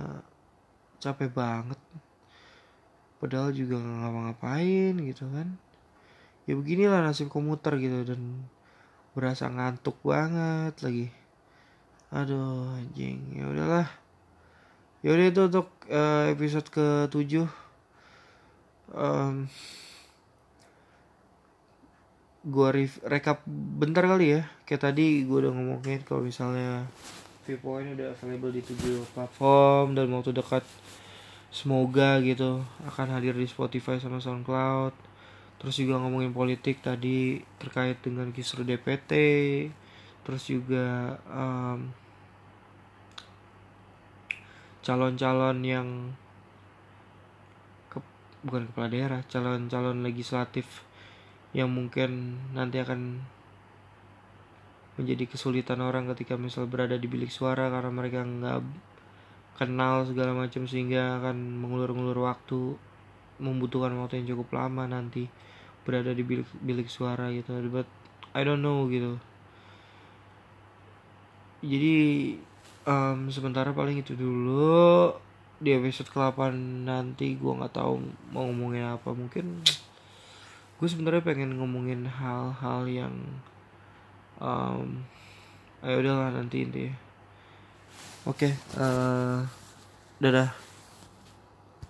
capek 1.04 1.36
banget. 1.36 1.76
Padahal 3.20 3.52
juga 3.52 3.76
nggak 3.76 3.98
ngapa-ngapain 4.00 4.94
gitu 5.04 5.28
kan. 5.28 5.60
Ya 6.48 6.56
beginilah 6.56 7.04
nasib 7.04 7.28
komuter 7.28 7.76
gitu 7.76 8.08
dan 8.08 8.48
berasa 9.12 9.52
ngantuk 9.52 10.00
banget 10.00 10.72
lagi. 10.80 11.06
Aduh 12.08 12.72
anjing 12.72 13.20
ya 13.36 13.52
udahlah. 13.52 13.92
Ya 15.04 15.12
udah 15.12 15.26
itu 15.28 15.40
untuk 15.52 15.68
uh, 15.92 16.32
episode 16.32 16.72
ke 16.72 17.12
7 17.12 17.44
um, 18.96 19.44
gua 22.48 22.72
rekap 23.04 23.44
bentar 23.76 24.08
kali 24.08 24.40
ya. 24.40 24.48
Kayak 24.64 24.88
tadi 24.88 25.28
gue 25.28 25.36
udah 25.36 25.52
ngomongin 25.52 26.00
kalau 26.08 26.24
misalnya 26.24 26.88
Viewpoint 27.42 27.98
udah 27.98 28.14
available 28.14 28.54
di 28.54 28.62
tujuh 28.62 29.02
platform 29.12 29.98
dan 29.98 30.06
waktu 30.14 30.30
dekat 30.30 30.62
semoga 31.50 32.22
gitu 32.22 32.62
akan 32.86 33.18
hadir 33.18 33.34
di 33.34 33.46
Spotify 33.50 33.98
sama 33.98 34.22
SoundCloud. 34.22 34.94
Terus 35.58 35.74
juga 35.78 35.98
ngomongin 36.02 36.34
politik 36.34 36.82
tadi 36.82 37.42
terkait 37.58 37.98
dengan 38.02 38.30
kisru 38.30 38.66
DPT 38.66 39.12
terus 40.22 40.46
juga 40.46 41.18
um, 41.26 41.90
calon-calon 44.82 45.58
yang 45.62 45.88
ke, 47.90 47.98
bukan 48.46 48.70
kepala 48.70 48.88
daerah 48.90 49.20
calon-calon 49.26 50.02
legislatif 50.06 50.86
yang 51.54 51.70
mungkin 51.70 52.38
nanti 52.54 52.82
akan 52.82 53.22
menjadi 55.00 55.24
kesulitan 55.24 55.80
orang 55.80 56.08
ketika 56.12 56.36
misal 56.36 56.68
berada 56.68 57.00
di 57.00 57.08
bilik 57.08 57.32
suara 57.32 57.72
karena 57.72 57.88
mereka 57.88 58.20
nggak 58.24 58.60
kenal 59.56 60.04
segala 60.04 60.36
macam 60.36 60.68
sehingga 60.68 61.20
akan 61.20 61.36
mengulur-ngulur 61.60 62.18
waktu 62.28 62.76
membutuhkan 63.40 63.92
waktu 63.98 64.22
yang 64.22 64.36
cukup 64.36 64.54
lama 64.54 64.84
nanti 64.86 65.26
berada 65.82 66.14
di 66.14 66.22
bilik 66.22 66.48
bilik 66.62 66.88
suara 66.92 67.32
gitu. 67.32 67.56
But 67.68 67.88
I 68.36 68.46
don't 68.46 68.60
know 68.60 68.86
gitu. 68.86 69.18
Jadi 71.62 71.96
um, 72.86 73.30
sementara 73.30 73.70
paling 73.72 74.02
itu 74.02 74.14
dulu. 74.14 75.14
Di 75.62 75.78
episode 75.78 76.10
ke-8 76.10 76.58
nanti 76.82 77.38
gue 77.38 77.52
nggak 77.54 77.78
tahu 77.78 78.02
mau 78.34 78.50
ngomongin 78.50 78.98
apa. 78.98 79.14
Mungkin 79.14 79.62
gue 80.82 80.88
sebenarnya 80.90 81.22
pengen 81.22 81.54
ngomongin 81.54 82.10
hal-hal 82.10 82.90
yang 82.90 83.14
um, 84.38 85.02
ayo 85.82 85.98
udahlah 85.98 86.30
nanti 86.30 86.62
intinya 86.62 86.94
oke 88.24 88.38
okay, 88.38 88.52
uh, 88.78 89.42
dadah 90.22 90.61